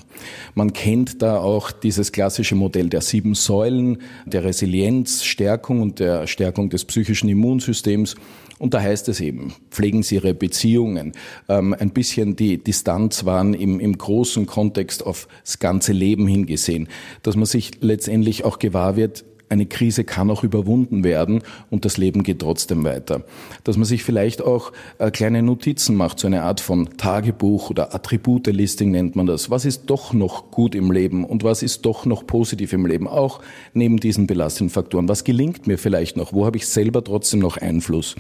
Man 0.56 0.74
kennt 0.74 1.22
da 1.22 1.40
auch 1.40 1.72
dieses 1.72 2.12
klassische 2.12 2.56
Modell 2.56 2.90
der 2.90 3.02
sieben 3.02 3.36
Säulen, 3.36 4.00
der 4.26 4.44
Resilienz, 4.44 5.24
Stärkung 5.24 5.82
und 5.82 6.00
der 6.00 6.28
Stärkung 6.28 6.70
des 6.70 6.86
psychischen 6.86 7.30
Immunsystems. 7.30 8.16
Und 8.60 8.74
da 8.74 8.82
heißt 8.82 9.08
es 9.10 9.22
eben, 9.22 9.54
pflegen 9.70 10.02
Sie 10.02 10.16
Ihre 10.16 10.34
Beziehungen, 10.34 11.12
ähm, 11.48 11.76
ein 11.78 11.92
bisschen 11.92 12.36
die 12.36 12.58
Distanz 12.58 13.24
wahren 13.26 13.54
im, 13.54 13.80
im 13.80 13.98
großen 13.98 14.48
Kontext 14.48 15.06
aufs 15.06 15.28
ganze 15.60 15.94
Leben 15.94 16.28
hingesehen, 16.28 16.88
dass 17.22 17.36
man 17.36 17.46
sich 17.46 17.72
letztendlich 17.82 18.46
auch 18.46 18.58
gewahr 18.58 18.96
wird, 18.96 19.26
eine 19.50 19.66
Krise 19.66 20.04
kann 20.04 20.30
auch 20.30 20.44
überwunden 20.44 21.04
werden 21.04 21.42
und 21.70 21.86
das 21.86 21.98
Leben 21.98 22.24
geht 22.24 22.40
trotzdem 22.40 22.84
weiter. 22.84 23.24
Dass 23.64 23.78
man 23.78 23.86
sich 23.86 24.04
vielleicht 24.04 24.42
auch 24.42 24.72
äh, 24.98 25.12
kleine 25.12 25.42
Notizen 25.42 25.96
macht, 25.96 26.20
so 26.20 26.28
eine 26.28 26.44
Art 26.44 26.60
von 26.60 26.98
Tagebuch 26.98 27.70
oder 27.70 27.96
Attribute-Listing 27.96 28.92
nennt 28.92 29.16
man 29.16 29.26
das. 29.26 29.50
Was 29.50 29.66
ist 29.66 29.86
doch 29.86 30.14
noch 30.14 30.52
gut 30.52 30.76
im 30.76 30.92
Leben 30.92 31.24
und 31.24 31.44
was 31.44 31.64
ist 31.64 31.86
doch 31.86 32.06
noch 32.06 32.28
positiv 32.28 32.74
im 32.74 32.86
Leben, 32.86 33.08
auch 33.08 33.42
neben 33.74 33.98
diesen 33.98 34.28
belastenden 34.28 34.74
Faktoren. 34.74 35.10
Was 35.10 35.24
gelingt 35.24 35.68
mir 35.68 35.78
vielleicht 35.78 36.18
noch? 36.18 36.34
Wo 36.34 36.46
habe 36.46 36.58
ich 36.58 36.68
selber 36.68 37.04
trotzdem 37.04 37.40
noch 37.40 37.58
Einfluss? 37.58 38.16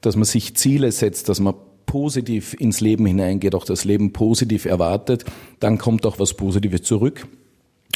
Dass 0.00 0.16
man 0.16 0.24
sich 0.24 0.56
Ziele 0.56 0.92
setzt, 0.92 1.28
dass 1.28 1.40
man 1.40 1.54
positiv 1.86 2.54
ins 2.54 2.80
Leben 2.80 3.04
hineingeht, 3.04 3.54
auch 3.54 3.64
das 3.64 3.84
Leben 3.84 4.12
positiv 4.12 4.64
erwartet, 4.64 5.24
dann 5.58 5.76
kommt 5.76 6.06
auch 6.06 6.20
was 6.20 6.34
Positives 6.34 6.82
zurück 6.82 7.26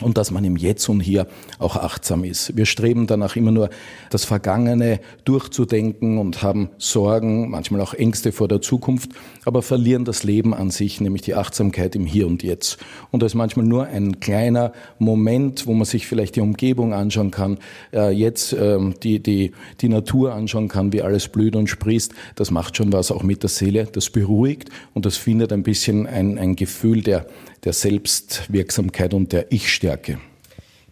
und 0.02 0.18
dass 0.18 0.30
man 0.30 0.44
im 0.44 0.56
Jetzt 0.56 0.88
und 0.88 1.00
Hier 1.00 1.28
auch 1.58 1.76
achtsam 1.76 2.24
ist. 2.24 2.56
Wir 2.56 2.66
streben 2.66 3.06
danach 3.06 3.36
immer 3.36 3.52
nur, 3.52 3.70
das 4.10 4.24
Vergangene 4.24 5.00
durchzudenken 5.24 6.18
und 6.18 6.42
haben 6.42 6.70
Sorgen, 6.78 7.50
manchmal 7.50 7.80
auch 7.80 7.94
Ängste 7.94 8.32
vor 8.32 8.48
der 8.48 8.60
Zukunft, 8.60 9.10
aber 9.44 9.62
verlieren 9.62 10.04
das 10.04 10.24
Leben 10.24 10.52
an 10.52 10.70
sich, 10.70 11.00
nämlich 11.00 11.22
die 11.22 11.34
Achtsamkeit 11.34 11.94
im 11.94 12.06
Hier 12.06 12.26
und 12.26 12.42
Jetzt. 12.42 12.78
Und 13.12 13.22
das 13.22 13.32
ist 13.32 13.36
manchmal 13.36 13.66
nur 13.66 13.86
ein 13.86 14.18
kleiner 14.18 14.72
Moment, 14.98 15.66
wo 15.66 15.74
man 15.74 15.84
sich 15.84 16.06
vielleicht 16.06 16.36
die 16.36 16.40
Umgebung 16.40 16.92
anschauen 16.92 17.30
kann, 17.30 17.58
äh, 17.92 18.10
jetzt 18.10 18.52
ähm, 18.52 18.94
die, 19.02 19.20
die, 19.20 19.52
die 19.80 19.88
Natur 19.88 20.34
anschauen 20.34 20.68
kann, 20.68 20.92
wie 20.92 21.02
alles 21.02 21.28
blüht 21.28 21.54
und 21.54 21.68
sprießt. 21.68 22.12
Das 22.34 22.50
macht 22.50 22.76
schon 22.76 22.92
was 22.92 23.12
auch 23.12 23.22
mit 23.22 23.42
der 23.42 23.50
Seele, 23.50 23.84
das 23.84 24.10
beruhigt 24.10 24.70
und 24.92 25.06
das 25.06 25.16
findet 25.16 25.52
ein 25.52 25.62
bisschen 25.62 26.06
ein, 26.08 26.36
ein 26.38 26.56
Gefühl 26.56 27.02
der 27.02 27.26
der 27.64 27.72
Selbstwirksamkeit 27.72 29.14
und 29.14 29.32
der 29.32 29.50
Ich-Stärke. 29.52 30.18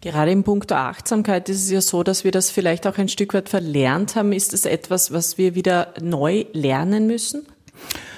Gerade 0.01 0.31
im 0.31 0.43
Punkt 0.43 0.69
der 0.69 0.79
Achtsamkeit 0.79 1.47
ist 1.47 1.63
es 1.63 1.71
ja 1.71 1.79
so, 1.79 2.03
dass 2.03 2.25
wir 2.25 2.31
das 2.31 2.51
vielleicht 2.51 2.85
auch 2.87 2.97
ein 2.97 3.07
Stück 3.07 3.33
weit 3.33 3.47
verlernt 3.47 4.15
haben. 4.15 4.33
Ist 4.33 4.53
es 4.53 4.65
etwas, 4.65 5.13
was 5.13 5.37
wir 5.37 5.55
wieder 5.55 5.93
neu 6.01 6.45
lernen 6.51 7.07
müssen? 7.07 7.45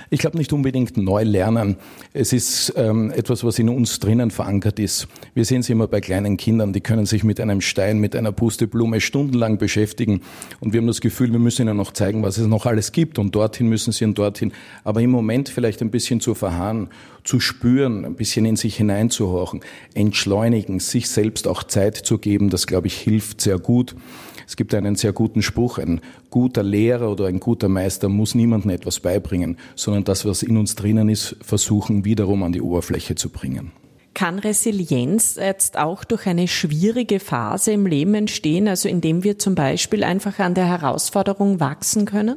Ich 0.10 0.20
glaube 0.20 0.38
nicht 0.38 0.54
unbedingt 0.54 0.98
neu 0.98 1.24
lernen. 1.24 1.78
Es 2.13 2.32
ist 2.32 2.74
ähm, 2.76 3.12
etwas, 3.12 3.44
was 3.44 3.58
in 3.58 3.70
uns 3.70 4.00
drinnen 4.00 4.30
verankert 4.30 4.80
ist. 4.80 5.08
Wir 5.34 5.46
sehen 5.46 5.62
es 5.62 5.70
immer 5.70 5.88
bei 5.88 6.00
kleinen 6.00 6.38
Kindern, 6.38 6.74
die 6.74 6.82
können 6.82 7.06
sich 7.06 7.24
mit 7.24 7.39
einem 7.39 7.62
Stein, 7.62 8.00
mit 8.00 8.15
einer 8.15 8.32
Pusteblume 8.32 9.02
stundenlang 9.02 9.58
beschäftigen 9.58 10.22
und 10.60 10.74
wir 10.74 10.80
haben 10.80 10.88
das 10.88 11.02
Gefühl, 11.02 11.32
wir 11.32 11.39
müssen 11.39 11.63
ihnen 11.63 11.78
noch 11.78 11.91
zeigen, 11.91 12.22
was 12.24 12.38
es 12.38 12.48
noch 12.48 12.65
alles 12.65 12.91
gibt 12.91 13.18
und 13.18 13.34
dorthin 13.34 13.68
müssen 13.68 13.91
sie 13.91 14.06
und 14.06 14.18
dorthin. 14.18 14.54
Aber 14.84 15.02
im 15.02 15.10
Moment 15.10 15.50
vielleicht 15.50 15.82
ein 15.82 15.89
bisschen 15.89 16.20
zu 16.20 16.36
verharren, 16.36 16.89
zu 17.24 17.39
spüren, 17.39 18.06
ein 18.06 18.15
bisschen 18.15 18.46
in 18.46 18.56
sich 18.56 18.78
hineinzuhorchen, 18.78 19.62
entschleunigen, 19.96 20.80
sich 20.80 21.10
selbst 21.10 21.48
auch 21.48 21.63
Zeit 21.63 21.96
zu 21.96 22.20
geben, 22.20 22.50
das 22.50 22.68
glaube 22.68 22.88
ich 22.88 22.98
hilft 22.98 23.41
sehr 23.41 23.58
gut. 23.58 23.96
Es 24.48 24.56
gibt 24.56 24.76
einen 24.76 24.96
sehr 24.96 25.12
guten 25.12 25.41
Spruch, 25.41 25.80
ein 25.80 26.02
guter 26.36 26.63
Lehrer 26.63 27.10
oder 27.10 27.28
ein 27.28 27.39
guter 27.39 27.69
Meister 27.69 28.10
muss 28.10 28.36
niemandem 28.36 28.71
etwas 28.71 29.00
beibringen, 29.00 29.58
sondern 29.74 30.04
das, 30.04 30.26
was 30.26 30.43
in 30.43 30.58
uns 30.58 30.76
drinnen 30.76 31.08
ist, 31.08 31.38
versuchen 31.39 32.04
wiederum 32.04 32.43
an 32.43 32.52
die 32.52 32.60
Oberfläche 32.60 33.15
zu 33.15 33.30
bringen. 33.30 33.71
Kann 34.13 34.39
Resilienz 34.39 35.36
jetzt 35.36 35.78
auch 35.78 36.04
durch 36.04 36.28
eine 36.28 36.50
schwierige 36.50 37.21
Phase 37.21 37.71
im 37.71 37.86
Leben 37.86 38.15
entstehen, 38.15 38.67
also 38.67 38.89
indem 38.89 39.24
wir 39.24 39.39
zum 39.39 39.56
Beispiel 39.56 40.04
einfach 40.04 40.39
an 40.39 40.56
der 40.56 40.65
Herausforderung 40.65 41.62
wachsen 41.62 42.04
können? 42.04 42.36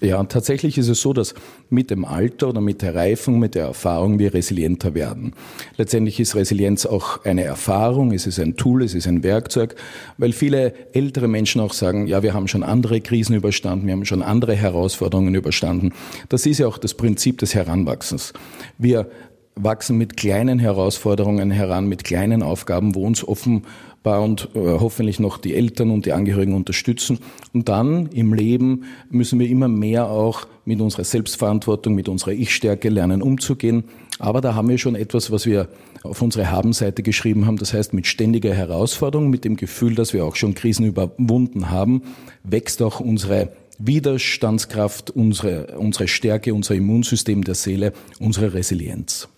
Ja, 0.00 0.22
tatsächlich 0.24 0.76
ist 0.76 0.88
es 0.88 1.00
so, 1.00 1.12
dass 1.12 1.34
mit 1.70 1.90
dem 1.90 2.04
Alter 2.04 2.48
oder 2.48 2.60
mit 2.60 2.82
der 2.82 2.94
Reifung, 2.94 3.38
mit 3.38 3.54
der 3.54 3.66
Erfahrung 3.66 4.18
wir 4.18 4.34
resilienter 4.34 4.94
werden. 4.94 5.34
Letztendlich 5.76 6.18
ist 6.18 6.34
Resilienz 6.34 6.84
auch 6.84 7.24
eine 7.24 7.44
Erfahrung, 7.44 8.12
es 8.12 8.26
ist 8.26 8.40
ein 8.40 8.56
Tool, 8.56 8.82
es 8.82 8.94
ist 8.94 9.06
ein 9.06 9.22
Werkzeug, 9.22 9.76
weil 10.18 10.32
viele 10.32 10.74
ältere 10.92 11.28
Menschen 11.28 11.60
auch 11.60 11.72
sagen, 11.72 12.06
ja, 12.06 12.22
wir 12.22 12.34
haben 12.34 12.48
schon 12.48 12.64
andere 12.64 13.00
Krisen 13.00 13.36
überstanden, 13.36 13.86
wir 13.86 13.92
haben 13.92 14.04
schon 14.04 14.22
andere 14.22 14.54
Herausforderungen 14.54 15.34
überstanden. 15.34 15.92
Das 16.28 16.44
ist 16.44 16.58
ja 16.58 16.66
auch 16.66 16.78
das 16.78 16.94
Prinzip 16.94 17.38
des 17.38 17.54
Heranwachsens. 17.54 18.32
Wir 18.78 19.08
wachsen 19.56 19.96
mit 19.96 20.16
kleinen 20.16 20.58
Herausforderungen 20.58 21.52
heran, 21.52 21.86
mit 21.86 22.02
kleinen 22.02 22.42
Aufgaben, 22.42 22.94
wo 22.96 23.06
uns 23.06 23.26
offen 23.26 23.62
und 24.04 24.50
äh, 24.54 24.58
hoffentlich 24.58 25.18
noch 25.18 25.38
die 25.38 25.54
Eltern 25.54 25.90
und 25.90 26.06
die 26.06 26.12
Angehörigen 26.12 26.54
unterstützen. 26.54 27.18
Und 27.52 27.68
dann 27.68 28.06
im 28.08 28.34
Leben 28.34 28.84
müssen 29.10 29.38
wir 29.38 29.48
immer 29.48 29.68
mehr 29.68 30.08
auch 30.10 30.46
mit 30.64 30.80
unserer 30.80 31.04
Selbstverantwortung, 31.04 31.94
mit 31.94 32.08
unserer 32.08 32.32
Ich-Stärke 32.32 32.90
lernen 32.90 33.22
umzugehen. 33.22 33.84
Aber 34.18 34.40
da 34.40 34.54
haben 34.54 34.68
wir 34.68 34.78
schon 34.78 34.94
etwas, 34.94 35.30
was 35.30 35.46
wir 35.46 35.68
auf 36.02 36.20
unsere 36.20 36.50
Habenseite 36.50 37.02
geschrieben 37.02 37.46
haben. 37.46 37.56
Das 37.56 37.72
heißt, 37.72 37.94
mit 37.94 38.06
ständiger 38.06 38.52
Herausforderung, 38.52 39.30
mit 39.30 39.44
dem 39.44 39.56
Gefühl, 39.56 39.94
dass 39.94 40.12
wir 40.12 40.24
auch 40.24 40.36
schon 40.36 40.54
Krisen 40.54 40.84
überwunden 40.84 41.70
haben, 41.70 42.02
wächst 42.42 42.82
auch 42.82 43.00
unsere 43.00 43.52
Widerstandskraft, 43.78 45.10
unsere, 45.10 45.78
unsere 45.78 46.08
Stärke, 46.08 46.54
unser 46.54 46.74
Immunsystem 46.74 47.42
der 47.42 47.54
Seele, 47.54 47.92
unsere 48.20 48.54
Resilienz. 48.54 49.28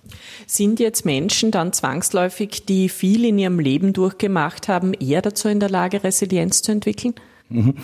Sind 0.46 0.80
jetzt 0.80 1.04
Menschen 1.04 1.50
dann 1.50 1.72
zwangsläufig, 1.72 2.64
die 2.66 2.88
viel 2.88 3.24
in 3.24 3.38
ihrem 3.38 3.58
Leben 3.58 3.92
durchgemacht 3.92 4.68
haben, 4.68 4.94
eher 4.94 5.22
dazu 5.22 5.48
in 5.48 5.60
der 5.60 5.70
Lage, 5.70 6.04
Resilienz 6.04 6.62
zu 6.62 6.72
entwickeln? 6.72 7.14
Mhm. 7.48 7.74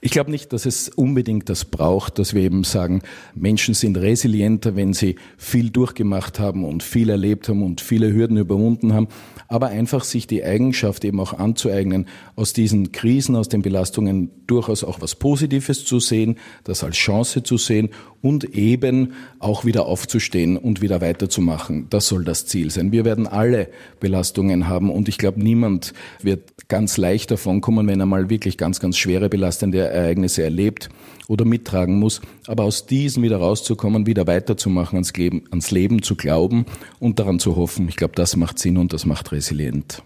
Ich 0.00 0.12
glaube 0.12 0.30
nicht, 0.30 0.52
dass 0.52 0.64
es 0.64 0.88
unbedingt 0.88 1.48
das 1.48 1.64
braucht, 1.64 2.18
dass 2.18 2.34
wir 2.34 2.42
eben 2.42 2.62
sagen, 2.62 3.02
Menschen 3.34 3.74
sind 3.74 3.96
resilienter, 3.96 4.76
wenn 4.76 4.92
sie 4.92 5.16
viel 5.36 5.70
durchgemacht 5.70 6.38
haben 6.38 6.64
und 6.64 6.84
viel 6.84 7.10
erlebt 7.10 7.48
haben 7.48 7.64
und 7.64 7.80
viele 7.80 8.12
Hürden 8.12 8.36
überwunden 8.36 8.92
haben, 8.92 9.08
aber 9.48 9.68
einfach 9.68 10.04
sich 10.04 10.26
die 10.26 10.44
Eigenschaft 10.44 11.04
eben 11.04 11.18
auch 11.18 11.32
anzueignen, 11.32 12.06
aus 12.36 12.52
diesen 12.52 12.92
Krisen, 12.92 13.34
aus 13.34 13.48
den 13.48 13.62
Belastungen 13.62 14.30
durchaus 14.46 14.84
auch 14.84 15.00
was 15.00 15.16
Positives 15.16 15.84
zu 15.84 15.98
sehen, 15.98 16.36
das 16.64 16.84
als 16.84 16.96
Chance 16.96 17.42
zu 17.42 17.58
sehen 17.58 17.90
und 18.20 18.44
eben 18.56 19.12
auch 19.38 19.64
wieder 19.64 19.86
aufzustehen 19.86 20.56
und 20.56 20.80
wieder 20.80 21.00
weiterzumachen. 21.00 21.86
Das 21.90 22.08
soll 22.08 22.24
das 22.24 22.46
Ziel 22.46 22.70
sein. 22.70 22.92
Wir 22.92 23.04
werden 23.04 23.26
alle 23.26 23.68
Belastungen 24.00 24.68
haben 24.68 24.90
und 24.90 25.08
ich 25.08 25.18
glaube, 25.18 25.42
niemand 25.42 25.92
wird 26.20 26.68
ganz 26.68 26.96
leicht 26.96 27.30
davon 27.30 27.60
kommen, 27.60 27.86
wenn 27.86 28.00
er 28.00 28.06
mal 28.06 28.30
wirklich 28.30 28.58
ganz, 28.58 28.80
ganz 28.80 28.96
schwere 29.08 29.30
belastende 29.30 29.88
Ereignisse 29.88 30.42
erlebt 30.42 30.90
oder 31.28 31.46
mittragen 31.46 31.98
muss. 31.98 32.20
Aber 32.46 32.64
aus 32.64 32.84
diesen 32.84 33.22
wieder 33.22 33.38
rauszukommen, 33.38 34.06
wieder 34.06 34.26
weiterzumachen, 34.26 34.96
ans 34.96 35.14
Leben, 35.14 35.44
ans 35.50 35.70
Leben 35.70 36.02
zu 36.02 36.14
glauben 36.14 36.66
und 37.00 37.18
daran 37.18 37.38
zu 37.38 37.56
hoffen, 37.56 37.88
ich 37.88 37.96
glaube, 37.96 38.14
das 38.14 38.36
macht 38.36 38.58
Sinn 38.58 38.76
und 38.76 38.92
das 38.92 39.06
macht 39.06 39.32
resilient. 39.32 40.02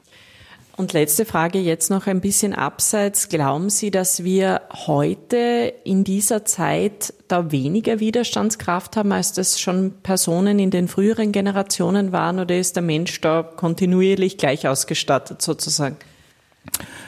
Und 0.74 0.94
letzte 0.94 1.24
Frage 1.26 1.58
jetzt 1.58 1.90
noch 1.90 2.06
ein 2.06 2.20
bisschen 2.20 2.54
abseits. 2.54 3.28
Glauben 3.28 3.68
Sie, 3.68 3.90
dass 3.90 4.24
wir 4.24 4.62
heute 4.86 5.74
in 5.84 6.02
dieser 6.02 6.46
Zeit 6.46 7.12
da 7.28 7.52
weniger 7.52 8.00
Widerstandskraft 8.00 8.96
haben, 8.96 9.12
als 9.12 9.34
das 9.34 9.60
schon 9.60 9.92
Personen 10.02 10.58
in 10.58 10.70
den 10.70 10.88
früheren 10.88 11.30
Generationen 11.30 12.12
waren? 12.12 12.38
Oder 12.38 12.58
ist 12.58 12.76
der 12.76 12.82
Mensch 12.82 13.20
da 13.20 13.42
kontinuierlich 13.42 14.38
gleich 14.38 14.66
ausgestattet 14.66 15.42
sozusagen? 15.42 15.96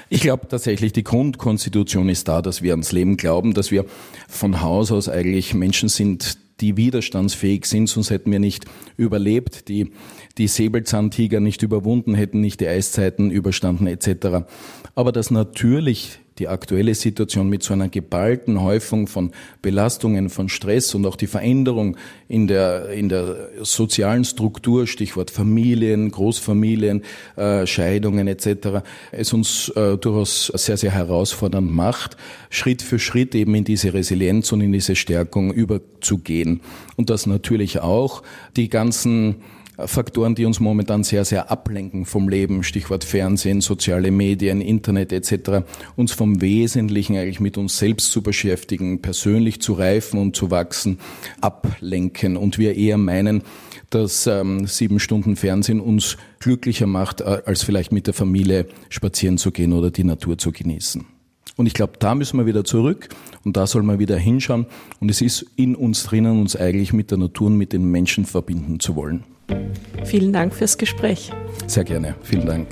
Ich 0.09 0.21
glaube 0.21 0.49
tatsächlich, 0.49 0.93
die 0.93 1.05
Grundkonstitution 1.05 2.09
ist 2.09 2.29
da, 2.29 2.43
dass 2.43 2.63
wir 2.63 2.73
ans 2.73 2.93
Leben 2.93 3.17
glauben, 3.17 3.55
dass 3.55 3.71
wir 3.71 3.85
von 4.29 4.61
Haus 4.61 4.93
aus 4.93 5.09
eigentlich 5.09 5.55
Menschen 5.55 5.89
sind, 5.89 6.39
die 6.61 6.77
widerstandsfähig 6.77 7.67
sind, 7.67 7.89
sonst 7.89 8.11
hätten 8.11 8.31
wir 8.31 8.39
nicht 8.39 8.65
überlebt, 8.97 9.69
die 9.69 9.91
die 10.39 10.49
Säbelzahntiger 10.49 11.41
nicht 11.41 11.63
überwunden 11.63 12.15
hätten, 12.15 12.41
nicht 12.41 12.61
die 12.61 12.69
Eiszeiten 12.69 13.31
überstanden 13.31 13.87
etc. 13.87 14.47
Aber 14.95 15.13
dass 15.13 15.31
natürlich 15.31 16.21
die 16.39 16.49
aktuelle 16.49 16.95
Situation 16.95 17.49
mit 17.49 17.63
so 17.63 17.73
einer 17.75 17.89
geballten 17.89 18.61
Häufung 18.61 19.07
von 19.07 19.31
Belastungen, 19.63 20.31
von 20.31 20.49
Stress 20.49 20.95
und 20.95 21.07
auch 21.07 21.17
die 21.17 21.29
Veränderung 21.29 21.97
in 22.29 22.49
der, 22.49 22.91
in 22.91 23.09
der 23.09 23.51
sozialen 23.63 24.25
Struktur, 24.25 24.87
Stichwort 24.87 25.31
Familien, 25.31 26.11
Großfamilien, 26.11 27.03
äh, 27.37 27.67
Scheidungen 27.67 28.27
etc., 28.27 28.83
es 29.13 29.33
uns 29.33 29.69
äh, 29.71 29.97
durchaus 29.97 30.47
sehr, 30.55 30.77
sehr 30.77 30.91
herausfordernd 30.91 31.71
macht, 31.71 32.17
Schritt 32.51 32.83
für 32.83 32.99
Schritt 32.99 33.35
eben 33.35 33.55
in 33.55 33.65
diese 33.65 33.95
Resilienz 33.95 34.51
und 34.53 34.61
in 34.61 34.73
diese 34.73 34.97
Stärkung 34.97 35.53
überzugehen. 35.53 36.61
Und 36.97 37.11
dass 37.11 37.27
natürlich 37.27 37.81
auch 37.81 38.23
die 38.57 38.69
ganzen 38.69 39.37
Faktoren, 39.79 40.35
die 40.35 40.45
uns 40.45 40.61
momentan 40.61 41.03
sehr, 41.03 41.25
sehr 41.25 41.51
ablenken 41.51 42.05
vom 42.05 42.29
Leben, 42.29 42.63
Stichwort 42.63 43.03
Fernsehen, 43.03 43.61
soziale 43.61 44.11
Medien, 44.11 44.61
Internet 44.61 45.13
etc., 45.13 45.65
uns 45.97 46.13
vom 46.13 46.41
Wesentlichen 46.41 47.17
eigentlich 47.17 47.41
mit 47.41 47.59
uns 47.59 47.79
selbst 47.79 48.13
zu 48.13 48.23
beschäftigen, 48.23 49.03
persönlich 49.03 49.61
zu 49.61 49.73
reifen 49.73 50.21
und 50.21 50.37
zu 50.37 50.51
wachsen, 50.51 50.99
ablenken 51.41 52.37
und 52.37 52.59
wir 52.59 52.77
eher 52.77 52.99
meinen, 52.99 53.43
dass 53.91 54.27
ähm, 54.27 54.67
sieben 54.67 55.01
Stunden 55.01 55.37
Fernsehen 55.37 55.81
uns 55.81 56.17
glücklicher 56.39 56.87
macht, 56.87 57.21
äh, 57.21 57.43
als 57.45 57.63
vielleicht 57.63 57.93
mit 57.93 58.07
der 58.07 58.15
Familie 58.15 58.67
spazieren 58.89 59.39
zu 59.39 59.51
gehen 59.51 59.73
oder 59.73 59.91
die 59.91 60.05
Natur 60.05 60.39
zu 60.39 60.53
genießen. 60.53 61.05
Und 61.57 61.67
ich 61.67 61.75
glaube, 61.75 61.95
da 61.99 62.15
müssen 62.15 62.39
wir 62.39 62.47
wieder 62.47 62.65
zurück 62.65 63.09
und 63.45 63.57
da 63.57 63.67
soll 63.67 63.83
man 63.83 63.99
wieder 63.99 64.17
hinschauen. 64.17 64.67
Und 64.99 65.11
es 65.11 65.21
ist 65.21 65.47
in 65.57 65.77
uns 65.77 66.05
drinnen, 66.05 66.41
uns 66.41 66.57
eigentlich 66.57 66.93
mit 66.93 67.11
der 67.11 67.19
Natur 67.19 67.49
und 67.49 67.57
mit 67.57 67.73
den 67.73 67.85
Menschen 67.85 68.25
verbinden 68.25 68.81
zu 68.81 68.97
wollen. 68.97 69.25
Vielen 70.05 70.33
Dank 70.33 70.55
fürs 70.55 70.79
Gespräch. 70.79 71.33
Sehr 71.67 71.85
gerne. 71.85 72.15
Vielen 72.23 72.47
Dank. 72.47 72.69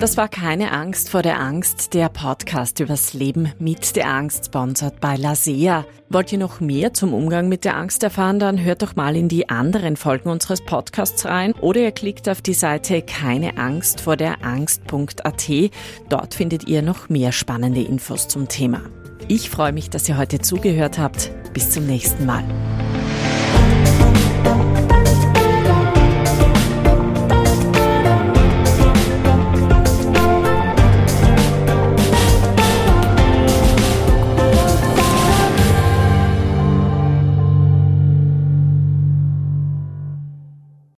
Das 0.00 0.16
war 0.16 0.28
keine 0.28 0.72
Angst 0.72 1.10
vor 1.10 1.20
der 1.20 1.38
Angst, 1.38 1.92
der 1.92 2.08
Podcast 2.08 2.80
übers 2.80 3.12
Leben 3.12 3.52
mit 3.58 3.96
der 3.96 4.08
Angst, 4.08 4.46
sponsert 4.46 4.98
bei 4.98 5.16
Lasea. 5.16 5.84
Wollt 6.08 6.32
ihr 6.32 6.38
noch 6.38 6.58
mehr 6.60 6.94
zum 6.94 7.12
Umgang 7.12 7.50
mit 7.50 7.66
der 7.66 7.76
Angst 7.76 8.02
erfahren, 8.02 8.38
dann 8.38 8.64
hört 8.64 8.80
doch 8.80 8.96
mal 8.96 9.14
in 9.14 9.28
die 9.28 9.50
anderen 9.50 9.96
Folgen 9.96 10.30
unseres 10.30 10.64
Podcasts 10.64 11.26
rein 11.26 11.52
oder 11.60 11.82
ihr 11.82 11.92
klickt 11.92 12.30
auf 12.30 12.40
die 12.40 12.54
Seite 12.54 13.02
keine 13.02 13.58
Angst 13.58 14.00
vor 14.00 14.16
der 14.16 14.42
Angst.at. 14.42 15.50
Dort 16.08 16.34
findet 16.34 16.66
ihr 16.66 16.80
noch 16.80 17.10
mehr 17.10 17.30
spannende 17.30 17.82
Infos 17.82 18.26
zum 18.26 18.48
Thema. 18.48 18.80
Ich 19.28 19.50
freue 19.50 19.72
mich, 19.72 19.90
dass 19.90 20.08
ihr 20.08 20.16
heute 20.16 20.38
zugehört 20.38 20.98
habt. 20.98 21.30
Bis 21.52 21.70
zum 21.70 21.86
nächsten 21.86 22.24
Mal. 22.24 22.42